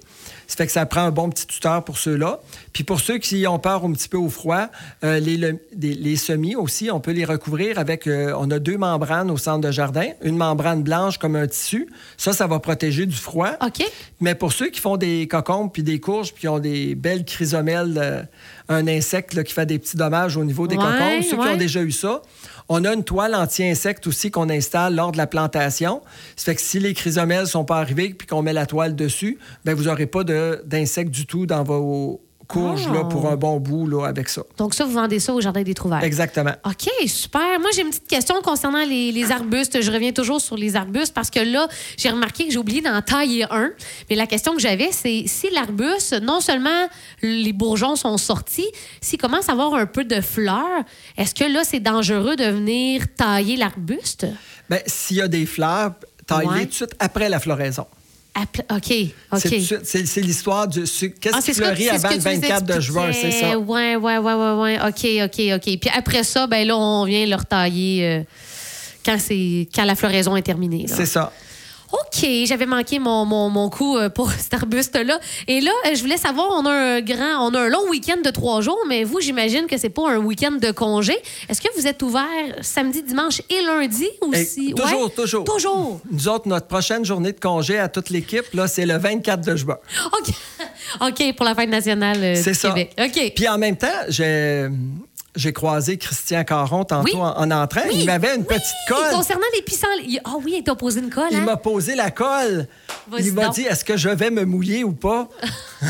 Ça 0.49 0.55
fait 0.55 0.65
que 0.65 0.71
ça 0.71 0.83
prend 0.87 1.01
un 1.01 1.11
bon 1.11 1.29
petit 1.29 1.45
tuteur 1.45 1.83
pour 1.83 1.99
ceux-là. 1.99 2.39
Puis 2.73 2.83
pour 2.83 2.99
ceux 3.01 3.19
qui 3.19 3.45
ont 3.45 3.59
peur 3.59 3.85
un 3.85 3.91
petit 3.91 4.09
peu 4.09 4.17
au 4.17 4.29
froid, 4.29 4.65
euh, 5.03 5.19
les, 5.19 5.37
le- 5.37 5.59
des- 5.75 5.93
les 5.93 6.15
semis 6.15 6.55
aussi, 6.55 6.89
on 6.89 6.99
peut 6.99 7.11
les 7.11 7.23
recouvrir 7.23 7.77
avec... 7.77 8.07
euh, 8.07 8.33
on 8.35 8.49
a 8.49 8.57
deux 8.57 8.77
membranes 8.77 9.29
au 9.29 9.37
centre 9.37 9.61
de 9.67 9.71
jardin. 9.71 10.07
Une 10.23 10.35
membrane 10.37 10.81
blanche 10.81 11.19
comme 11.19 11.35
un 11.35 11.45
tissu. 11.45 11.87
Ça, 12.17 12.33
ça 12.33 12.47
va 12.47 12.57
protéger 12.57 13.05
du 13.05 13.15
froid. 13.15 13.51
OK. 13.63 13.85
Mais 14.21 14.33
pour 14.33 14.51
ceux 14.51 14.69
qui 14.69 14.79
font 14.79 14.97
des 14.97 15.27
cocombes 15.27 15.71
puis 15.71 15.83
des 15.83 15.99
courges 15.99 16.33
puis 16.33 16.41
qui 16.41 16.47
ont 16.47 16.57
des 16.59 16.95
belles 16.95 17.25
chrysomèles, 17.25 17.93
euh, 18.01 18.23
un 18.69 18.87
insecte 18.87 19.35
là, 19.35 19.43
qui 19.43 19.53
fait 19.53 19.67
des 19.67 19.77
petits 19.77 19.97
dommages 19.97 20.35
au 20.35 20.43
niveau 20.43 20.65
des 20.65 20.77
Ouais, 20.77 20.83
cocombes, 20.83 21.21
ceux 21.29 21.37
qui 21.37 21.47
ont 21.47 21.57
déjà 21.57 21.81
eu 21.83 21.91
ça, 21.91 22.23
on 22.69 22.85
a 22.85 22.93
une 22.93 23.03
toile 23.03 23.35
anti-insecte 23.35 24.05
aussi 24.07 24.31
qu'on 24.31 24.49
installe 24.49 24.95
lors 24.95 25.11
de 25.11 25.17
la 25.17 25.27
plantation. 25.27 26.01
Ça 26.35 26.45
fait 26.45 26.55
que 26.55 26.61
si 26.61 26.79
les 26.79 26.93
chrysomèles 26.93 27.47
sont 27.47 27.65
pas 27.65 27.79
arrivés 27.79 28.13
puis 28.13 28.27
qu'on 28.27 28.43
met 28.43 28.53
la 28.53 28.67
toile 28.67 28.95
dessus, 28.95 29.39
ben 29.65 29.73
vous 29.73 29.85
n'aurez 29.85 30.05
pas 30.05 30.23
d'insectes 30.23 31.11
du 31.11 31.25
tout 31.25 31.47
dans 31.47 31.63
vos 31.63 32.21
courges 32.49 32.87
Oh. 32.89 32.93
là, 32.93 33.03
pour 33.05 33.29
un 33.29 33.35
bon 33.37 33.59
bout 33.59 33.87
là, 33.87 34.05
avec 34.07 34.27
ça. 34.27 34.41
Donc 34.57 34.73
ça, 34.73 34.83
vous 34.83 34.91
vendez 34.91 35.19
ça 35.19 35.33
au 35.33 35.39
Jardin 35.39 35.61
des 35.61 35.73
Trouvailles? 35.73 36.03
Exactement. 36.03 36.51
OK, 36.65 36.89
super. 37.07 37.59
Moi, 37.61 37.69
j'ai 37.75 37.81
une 37.83 37.89
petite 37.89 38.07
question 38.07 38.35
concernant 38.41 38.83
les, 38.83 39.11
les 39.13 39.31
arbustes. 39.31 39.81
Je 39.81 39.91
reviens 39.91 40.11
toujours 40.11 40.41
sur 40.41 40.57
les 40.57 40.75
arbustes 40.75 41.13
parce 41.13 41.29
que 41.29 41.39
là, 41.39 41.67
j'ai 41.97 42.09
remarqué 42.09 42.45
que 42.45 42.51
j'ai 42.51 42.57
oublié 42.57 42.81
d'en 42.81 43.01
tailler 43.01 43.45
un. 43.51 43.69
Mais 44.09 44.15
la 44.15 44.27
question 44.27 44.53
que 44.53 44.59
j'avais, 44.59 44.89
c'est 44.91 45.23
si 45.27 45.49
l'arbuste, 45.51 46.19
non 46.21 46.41
seulement 46.41 46.87
les 47.21 47.53
bourgeons 47.53 47.95
sont 47.95 48.17
sortis, 48.17 48.67
s'il 48.99 49.19
commence 49.19 49.47
à 49.47 49.51
avoir 49.53 49.75
un 49.75 49.85
peu 49.85 50.03
de 50.03 50.19
fleurs, 50.19 50.83
est-ce 51.17 51.35
que 51.35 51.43
là, 51.45 51.61
c'est 51.63 51.79
dangereux 51.79 52.35
de 52.35 52.45
venir 52.45 53.03
tailler 53.15 53.55
l'arbuste? 53.55 54.25
Ben, 54.69 54.79
s'il 54.87 55.17
y 55.17 55.21
a 55.21 55.27
des 55.27 55.45
fleurs, 55.45 55.91
taillez 56.25 56.47
Ouais. 56.47 56.59
tout 56.65 56.69
de 56.69 56.73
suite 56.73 56.95
après 56.99 57.29
la 57.29 57.39
floraison. 57.39 57.85
OK, 58.37 58.93
C'est 59.37 59.75
OK. 59.77 59.81
C'est 59.83 60.21
l'histoire 60.21 60.67
du. 60.67 60.81
Qu'est-ce 60.81 61.35
Ah, 61.35 61.41
qui 61.41 61.53
fleurit 61.53 61.89
avant 61.89 62.09
le 62.09 62.13
tu 62.15 62.19
nous 62.19 62.23
24 62.41 62.65
de 62.65 62.79
juin, 62.79 63.11
c'est 63.11 63.31
ça? 63.31 63.57
Ouais, 63.57 63.95
ouais, 63.95 64.17
ouais, 64.17 64.33
ouais, 64.33 64.51
ouais. 64.53 64.79
OK, 64.79 65.07
OK, 65.25 65.41
OK. 65.55 65.79
Puis 65.79 65.89
après 65.93 66.23
ça, 66.23 66.47
ben 66.47 66.65
là, 66.67 66.77
on 66.77 67.05
vient 67.05 67.25
le 67.25 67.35
retailler 67.35 68.05
euh, 68.05 68.23
quand, 69.05 69.17
c'est, 69.19 69.67
quand 69.73 69.83
la 69.83 69.95
floraison 69.95 70.35
est 70.35 70.41
terminée. 70.41 70.85
C'est 70.87 71.05
ça. 71.05 71.33
OK, 71.91 72.25
j'avais 72.45 72.65
manqué 72.65 72.99
mon, 72.99 73.25
mon, 73.25 73.49
mon 73.49 73.69
coup 73.69 73.97
euh, 73.97 74.09
pour 74.09 74.31
cet 74.37 74.53
arbuste-là. 74.53 75.19
Et 75.47 75.59
là, 75.61 75.71
euh, 75.87 75.95
je 75.95 76.01
voulais 76.01 76.17
savoir, 76.17 76.47
on 76.51 76.65
a 76.65 76.71
un 76.71 77.01
grand, 77.01 77.47
on 77.47 77.53
a 77.53 77.61
un 77.61 77.69
long 77.69 77.89
week-end 77.89 78.17
de 78.23 78.29
trois 78.29 78.61
jours, 78.61 78.77
mais 78.87 79.03
vous, 79.03 79.19
j'imagine 79.21 79.65
que 79.67 79.77
c'est 79.77 79.89
pas 79.89 80.09
un 80.11 80.17
week-end 80.17 80.51
de 80.51 80.71
congé. 80.71 81.17
Est-ce 81.49 81.61
que 81.61 81.67
vous 81.75 81.87
êtes 81.87 82.01
ouvert 82.03 82.23
samedi, 82.61 83.01
dimanche 83.03 83.41
et 83.49 83.61
lundi 83.63 84.05
Et 84.05 84.25
aussi? 84.27 84.73
toujours, 84.75 85.03
Ouais? 85.05 85.09
toujours. 85.15 85.43
Toujours. 85.45 86.01
Nous 86.11 86.27
autres, 86.27 86.47
notre 86.47 86.67
prochaine 86.67 87.03
journée 87.05 87.31
de 87.33 87.39
congé 87.39 87.79
à 87.79 87.89
toute 87.89 88.09
l'équipe, 88.11 88.45
là, 88.53 88.67
c'est 88.67 88.85
le 88.85 88.97
24 88.97 89.41
de 89.45 89.55
juin. 89.55 89.77
OK. 90.05 90.33
OK, 91.01 91.35
pour 91.35 91.45
la 91.45 91.55
fête 91.55 91.69
nationale 91.69 92.17
euh, 92.23 92.35
C'est 92.35 92.51
du 92.51 92.57
ça. 92.57 92.69
Québec. 92.69 92.93
OK. 92.99 93.33
Puis 93.35 93.47
en 93.47 93.57
même 93.57 93.77
temps, 93.77 93.87
j'ai. 94.09 94.67
J'ai 95.35 95.53
croisé 95.53 95.97
Christian 95.97 96.43
Caron 96.43 96.83
tantôt 96.85 97.03
Oui. 97.05 97.13
en, 97.15 97.51
en. 97.51 97.67
Oui, 97.75 97.81
Il 97.93 98.05
m'avait 98.05 98.35
une 98.35 98.41
oui. 98.41 98.47
petite 98.47 98.75
colle. 98.87 99.11
Concernant 99.13 99.45
les 99.55 99.61
pissenlits. 99.61 100.19
Ah 100.23 100.33
oui, 100.43 100.55
il 100.57 100.63
t'a 100.63 100.75
posé 100.75 100.99
une 101.01 101.09
colle, 101.11 101.27
Il 101.31 101.37
hein? 101.37 101.41
m'a 101.41 101.57
posé 101.57 101.95
la 101.95 102.09
colle. 102.11 102.67
Il 103.17 103.33
m'a 103.33 103.49
dit 103.49 103.61
est-ce 103.61 103.85
que 103.85 103.95
je 103.95 104.09
vais 104.09 104.31
me 104.31 104.43
mouiller 104.45 104.83
ou 104.83 104.91
pas? 104.93 105.29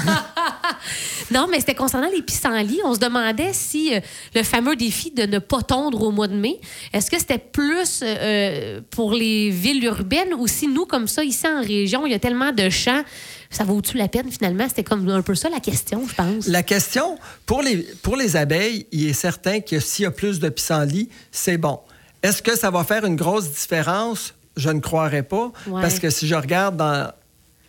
Non, 1.32 1.48
mais 1.50 1.60
c'était 1.60 1.76
concernant 1.76 2.10
les 2.12 2.24
pissenlits. 2.24 2.80
On 2.84 2.96
se 2.96 3.00
demandait 3.00 3.52
si 3.54 3.94
euh, 3.94 4.00
le 4.34 4.42
fameux 4.42 4.76
défi 4.76 5.12
de 5.12 5.24
ne 5.24 5.38
pas 5.38 5.62
tondre 5.62 6.02
au 6.02 6.10
mois 6.12 6.28
de 6.28 6.34
mai, 6.34 6.60
est-ce 6.92 7.12
que 7.12 7.20
c'était 7.20 7.38
plus 7.38 8.00
euh, 8.02 8.82
pour 8.90 9.14
les 9.14 9.52
villes 9.52 9.84
urbaines 9.84 10.34
ou 10.34 10.48
si 10.48 10.68
nous, 10.68 10.86
comme 10.88 11.08
ça, 11.08 11.24
ici 11.24 11.48
en 11.48 11.62
région, 11.62 12.08
il 12.08 12.14
y 12.14 12.16
a 12.16 12.20
tellement 12.20 12.52
de 12.52 12.70
champs, 12.72 13.04
ça 13.50 13.64
vaut-tu 13.64 13.98
la 13.98 14.08
peine 14.08 14.32
finalement? 14.32 14.68
C'était 14.68 14.84
comme 14.84 15.08
un 15.10 15.22
peu 15.22 15.36
ça 15.36 15.50
la 15.50 15.60
question, 15.60 16.04
je 16.08 16.16
pense. 16.16 16.48
La 16.48 16.64
question, 16.64 17.18
pour 17.46 17.62
les, 17.62 17.78
pour 18.04 18.16
les 18.16 18.36
abeilles, 18.36 18.86
il 18.92 19.10
est 19.10 19.14
certain 19.14 19.60
que 19.60 19.80
s'il 19.80 20.04
y 20.04 20.06
a 20.06 20.12
plus 20.12 20.40
de 20.40 20.50
pissenlits, 20.50 21.10
c'est 21.32 21.58
bon. 21.58 21.80
Est-ce 22.22 22.42
que 22.42 22.56
ça 22.56 22.70
va 22.70 22.84
faire 22.84 23.06
une 23.06 23.16
grosse 23.16 23.50
différence? 23.50 24.34
Je 24.56 24.70
ne 24.70 24.80
croirais 24.80 25.24
pas. 25.24 25.52
Ouais. 25.68 25.82
Parce 25.82 26.00
que 26.00 26.10
si 26.10 26.28
je 26.28 26.36
regarde 26.36 26.78
dans 26.78 27.12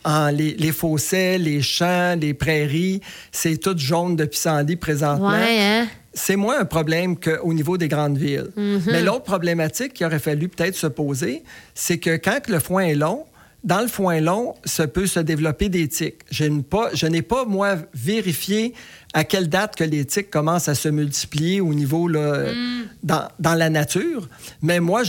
en 0.03 0.29
les, 0.29 0.55
les 0.55 0.73
fossés, 0.73 1.39
les 1.39 1.61
champs, 1.61 2.17
les 2.19 2.33
prairies, 2.33 3.01
c'est 3.33 3.59
tout 3.59 3.77
jaune 3.77 4.17
de 4.17 4.25
pissenlits 4.25 4.77
présentement. 4.77 5.31
Ouais, 5.31 5.61
hein? 5.61 5.89
C'est 6.13 6.37
moins 6.37 6.61
un 6.61 6.65
problème 6.65 7.17
qu'au 7.19 7.53
niveau 7.53 7.77
des 7.77 7.87
grandes 7.87 8.19
villes. 8.19 8.51
Mm-hmm. 8.57 8.81
Mais 8.87 9.03
l'autre 9.03 9.25
problématique 9.25 9.93
qu'il 9.93 10.07
aurait 10.07 10.19
fallu 10.19 10.49
peut-être 10.49 10.75
se 10.75 10.89
poser, 10.89 11.45
c'est 11.75 11.99
que 11.99 12.17
quand 12.17 12.49
le 12.49 12.59
foin 12.59 12.85
est 12.85 12.95
long, 12.95 13.27
dans 13.63 13.81
le 13.81 13.89
foin 13.89 14.21
long, 14.21 14.55
ça 14.65 14.87
peut 14.87 15.07
se 15.07 15.21
développer 15.21 15.69
des 15.69 15.87
tiques. 15.89 16.21
Je 16.31 16.45
n'ai 16.45 16.63
pas, 16.63 16.91
je 16.95 17.07
n'ai 17.07 17.23
pas, 17.23 17.45
moi, 17.45 17.77
vérifié 17.93 18.75
à 19.13 19.25
quelle 19.25 19.49
date 19.49 19.75
que 19.77 19.83
les 19.85 20.05
tiques 20.05 20.31
commencent 20.31 20.69
à 20.69 20.75
se 20.75 20.89
multiplier 20.89 21.61
au 21.61 21.75
niveau, 21.75 22.07
là, 22.09 22.53
Mm. 22.53 22.83
dans, 23.03 23.29
dans 23.41 23.55
la 23.55 23.69
nature. 23.69 24.29
Mais 24.63 24.79
moi, 24.81 25.03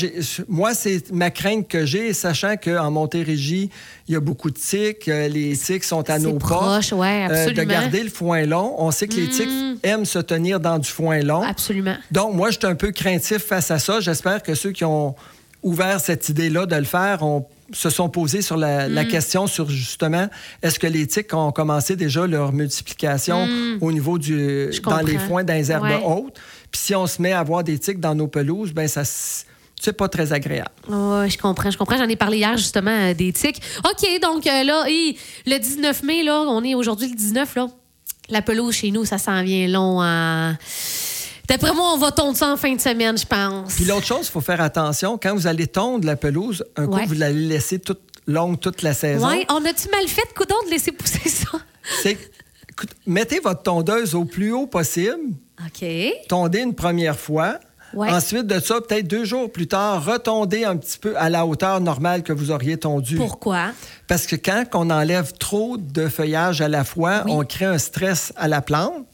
moi 0.50 0.74
c'est 0.74 1.12
ma 1.12 1.30
crainte 1.30 1.68
que 1.68 1.86
j'ai, 1.86 2.12
sachant 2.14 2.56
qu'en 2.58 2.90
Montérégie, 2.92 3.70
il 4.08 4.14
y 4.14 4.18
a 4.18 4.20
beaucoup 4.20 4.50
de 4.50 4.58
tiques. 4.58 5.08
euh, 5.08 5.28
Les 5.28 5.56
tiques 5.56 5.84
sont 5.84 6.10
à 6.10 6.18
nos 6.20 6.34
proche, 6.34 6.90
portes. 6.90 7.02
ouais, 7.02 7.28
Euh, 7.30 7.52
de. 7.52 7.62
Mm. 7.62 7.66
garder 7.66 8.04
le 8.04 8.10
foin 8.10 8.46
long. 8.46 8.76
On 8.80 8.92
sait 8.92 9.08
que 9.08 9.16
les 9.16 9.30
tiques 9.30 9.50
aiment 9.84 10.06
se 10.06 10.20
tenir 10.20 10.60
dans 10.60 10.80
du 10.80 10.90
foin 10.90 11.20
long. 11.20 11.44
Absolument. 11.44 11.96
Donc, 12.12 12.34
moi, 12.34 12.50
je 12.50 12.58
suis 12.58 12.68
un 12.68 12.76
peu 12.76 12.92
craintif 12.92 13.38
face 13.46 13.70
à 13.72 13.78
ça. 13.80 14.00
J'espère 14.00 14.42
que 14.44 14.56
ceux 14.56 14.72
qui 14.72 14.84
ont 14.84 15.16
ouvert 15.64 16.00
cette 16.00 16.30
idée-là 16.30 16.66
de 16.66 16.76
le 16.76 16.84
faire 16.84 17.24
ont- 17.24 17.46
se 17.74 17.90
sont 17.90 18.10
posés 18.10 18.42
sur 18.42 18.58
la, 18.58 18.90
Mm. 18.90 18.94
la 18.94 19.06
question 19.06 19.48
sur 19.48 19.70
justement 19.70 20.28
est-ce 20.62 20.78
que 20.78 20.88
les 20.88 21.08
tiques 21.08 21.34
ont 21.34 21.52
commencé 21.54 21.96
déjà 21.96 22.28
leur 22.28 22.52
multiplication 22.52 23.48
au 23.80 23.92
niveau 23.92 24.18
du 24.18 24.34
Mm. 24.36 24.72
Je 24.74 24.82
dans 24.82 25.00
les 25.00 25.18
foins, 25.18 25.44
dans 25.44 25.54
les 25.54 25.72
herbes 25.72 25.84
Ouais. 25.86 26.02
hautes. 26.04 26.38
Puis 26.72 26.82
si 26.82 26.96
on 26.96 27.08
se 27.08 27.22
met 27.22 27.32
à 27.32 27.40
avoir 27.40 27.64
des 27.64 27.78
tiques 27.80 28.00
dans 28.00 28.16
nos 28.16 28.28
pelouses, 28.28 28.74
ben 28.74 28.88
ça 28.88 29.04
c'est 29.06 29.94
pas 29.94 30.08
très 30.10 30.32
agréable. 30.34 30.70
Je 30.90 31.38
comprends, 31.38 31.72
je 31.72 31.78
comprends. 31.78 31.98
J'en 31.98 32.08
ai 32.10 32.16
parlé 32.16 32.38
hier, 32.38 32.56
justement, 32.58 32.92
euh, 32.92 33.14
des 33.14 33.32
tiques. 33.34 33.62
OK, 33.84 34.22
donc 34.22 34.46
euh, 34.48 34.64
là, 34.64 34.84
hi, 34.88 35.18
le 35.48 35.58
19 35.58 36.04
mai, 36.04 36.24
là, 36.24 36.42
on 36.48 36.64
est 36.64 36.76
aujourd'hui 36.76 37.08
le 37.10 37.16
19, 37.16 37.56
là. 37.56 37.68
La 38.30 38.42
pelouse 38.42 38.76
chez 38.76 38.92
nous, 38.92 39.06
ça 39.06 39.18
s'en 39.18 39.42
vient 39.44 39.68
long. 39.68 40.02
en- 40.02 40.56
D'après 41.52 41.74
moi, 41.74 41.92
on 41.94 41.98
va 41.98 42.12
tondre 42.12 42.38
ça 42.38 42.48
en 42.50 42.56
fin 42.56 42.74
de 42.74 42.80
semaine, 42.80 43.18
je 43.18 43.26
pense. 43.26 43.74
Puis 43.76 43.84
l'autre 43.84 44.06
chose, 44.06 44.22
il 44.28 44.32
faut 44.32 44.40
faire 44.40 44.62
attention, 44.62 45.18
quand 45.22 45.34
vous 45.36 45.48
allez 45.48 45.68
tondre 45.68 46.06
la 46.06 46.16
pelouse, 46.16 46.64
un 46.78 46.86
coup, 46.88 46.94
Ouais. 46.96 47.06
vous 47.06 47.14
l'allez 47.16 47.46
laisser 47.48 47.78
toute 47.80 48.00
longue 48.26 48.58
toute 48.58 48.82
la 48.84 48.94
saison. 48.94 49.28
Ouais, 49.28 49.46
on 49.50 49.58
a-tu 49.66 49.90
mal 49.90 50.08
fait, 50.08 50.34
coudon, 50.34 50.56
de 50.66 50.72
laisser 50.72 50.94
pousser 50.94 51.28
ça? 51.28 51.50
C'est- 52.04 52.18
écoute, 52.70 52.92
mettez 53.06 53.40
votre 53.40 53.64
tondeuse 53.64 54.16
au 54.16 54.24
plus 54.24 54.54
haut 54.54 54.66
possible. 54.68 55.18
OK. 55.66 55.86
tondez 56.30 56.60
une 56.60 56.74
première 56.74 57.20
fois. 57.20 57.58
Ouais. 57.94 58.10
Ensuite 58.10 58.48
de 58.48 58.60
ça, 58.62 58.80
peut-être 58.80 59.06
deux 59.08 59.26
jours 59.26 59.52
plus 59.52 59.68
tard, 59.68 60.06
retondez 60.06 60.64
un 60.64 60.78
petit 60.78 60.98
peu 60.98 61.16
à 61.18 61.30
la 61.30 61.46
hauteur 61.46 61.82
normale 61.82 62.24
que 62.24 62.32
vous 62.32 62.50
auriez 62.50 62.78
tondu. 62.78 63.18
Pourquoi? 63.18 63.72
Parce 64.08 64.26
que 64.26 64.38
quand 64.38 64.64
on 64.74 64.90
enlève 64.90 65.34
trop 65.34 65.76
de 65.78 66.08
feuillage 66.08 66.62
à 66.62 66.70
la 66.70 66.86
fois, 66.86 67.24
Oui. 67.26 67.32
on 67.36 67.44
crée 67.44 67.66
un 67.66 67.78
stress 67.78 68.32
à 68.38 68.48
la 68.48 68.62
plante 68.62 69.06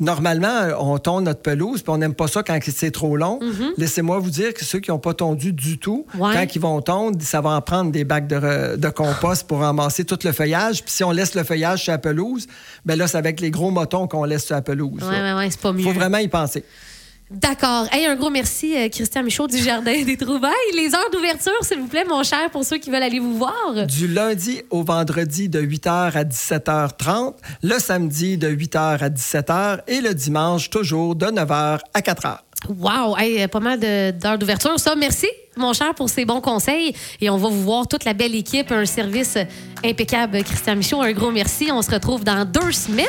normalement, 0.00 0.68
on 0.80 0.98
tonde 0.98 1.24
notre 1.24 1.42
pelouse, 1.42 1.82
puis 1.82 1.90
on 1.92 1.98
n'aime 1.98 2.14
pas 2.14 2.26
ça 2.28 2.42
quand 2.42 2.58
c'est 2.62 2.90
trop 2.90 3.16
long. 3.16 3.40
Laissez-moi 3.76 4.18
vous 4.18 4.30
dire 4.30 4.52
que 4.54 4.64
ceux 4.64 4.78
qui 4.80 4.90
n'ont 4.90 4.98
pas 4.98 5.14
tondu 5.14 5.52
du 5.52 5.78
tout. 5.78 6.06
Ouais. 6.18 6.34
quand 6.34 6.54
ils 6.54 6.60
vont 6.60 6.80
tondre, 6.82 7.18
ça 7.22 7.40
va 7.40 7.50
en 7.50 7.60
prendre 7.60 7.90
des 7.92 8.04
bacs 8.04 8.26
de, 8.26 8.36
re- 8.36 8.76
de 8.76 8.88
compost 8.88 9.46
pour 9.46 9.58
ramasser 9.60 10.04
tout 10.04 10.18
le 10.24 10.32
feuillage. 10.32 10.82
Puis 10.84 10.92
si 10.92 11.04
on 11.04 11.10
laisse 11.10 11.34
le 11.34 11.44
feuillage 11.44 11.82
sur 11.82 11.92
la 11.92 11.98
pelouse, 11.98 12.46
ben 12.84 12.98
là, 12.98 13.06
c'est 13.06 13.18
avec 13.18 13.40
les 13.40 13.50
gros 13.50 13.70
motons 13.70 14.06
qu'on 14.06 14.24
laisse 14.24 14.44
sur 14.46 14.54
la 14.54 14.62
pelouse. 14.62 15.02
Ouais, 15.02 15.32
ouais, 15.34 15.48
c'est 15.50 15.60
pas 15.60 15.70
Il 15.70 15.76
mieux. 15.76 15.82
faut 15.84 15.92
vraiment 15.92 16.18
y 16.18 16.28
penser. 16.28 16.64
D'accord. 17.30 17.86
Hey, 17.90 18.04
un 18.06 18.16
gros 18.16 18.28
merci, 18.30 18.76
euh, 18.76 18.88
Christian 18.90 19.22
Michaud 19.22 19.46
du 19.46 19.56
Jardin 19.58 20.02
des 20.04 20.16
Trouvailles. 20.16 20.52
Les 20.76 20.94
heures 20.94 21.10
d'ouverture, 21.10 21.52
s'il 21.62 21.78
vous 21.80 21.86
plaît, 21.86 22.04
mon 22.08 22.22
cher, 22.22 22.50
pour 22.50 22.64
ceux 22.64 22.76
qui 22.76 22.90
veulent 22.90 23.02
aller 23.02 23.18
vous 23.18 23.38
voir. 23.38 23.86
Du 23.88 24.06
lundi 24.08 24.60
au 24.70 24.82
vendredi 24.82 25.48
de 25.48 25.60
8h 25.60 26.12
à 26.16 26.24
17h30, 26.24 27.34
le 27.62 27.78
samedi 27.78 28.36
de 28.36 28.48
8h 28.48 28.98
à 29.02 29.08
17h 29.08 29.80
et 29.88 30.00
le 30.02 30.12
dimanche 30.14 30.68
toujours 30.68 31.16
de 31.16 31.26
9h 31.26 31.78
à 31.94 32.00
4h. 32.00 32.38
Wow! 32.68 33.16
Hey, 33.18 33.42
euh, 33.42 33.48
pas 33.48 33.60
mal 33.60 33.80
de- 33.80 34.10
d'heures 34.12 34.38
d'ouverture. 34.38 34.78
Ça, 34.78 34.94
merci, 34.94 35.26
mon 35.56 35.74
cher, 35.74 35.94
pour 35.94 36.08
ces 36.08 36.24
bons 36.24 36.40
conseils. 36.40 36.94
Et 37.20 37.28
on 37.28 37.36
va 37.36 37.48
vous 37.48 37.62
voir 37.62 37.86
toute 37.86 38.04
la 38.04 38.14
belle 38.14 38.34
équipe. 38.34 38.70
Un 38.72 38.86
service 38.86 39.36
impeccable, 39.84 40.42
Christian 40.44 40.76
Michaud. 40.76 41.02
Un 41.02 41.12
gros 41.12 41.30
merci. 41.30 41.68
On 41.70 41.82
se 41.82 41.90
retrouve 41.90 42.24
dans 42.24 42.46
deux 42.46 42.72
semaines. 42.72 43.06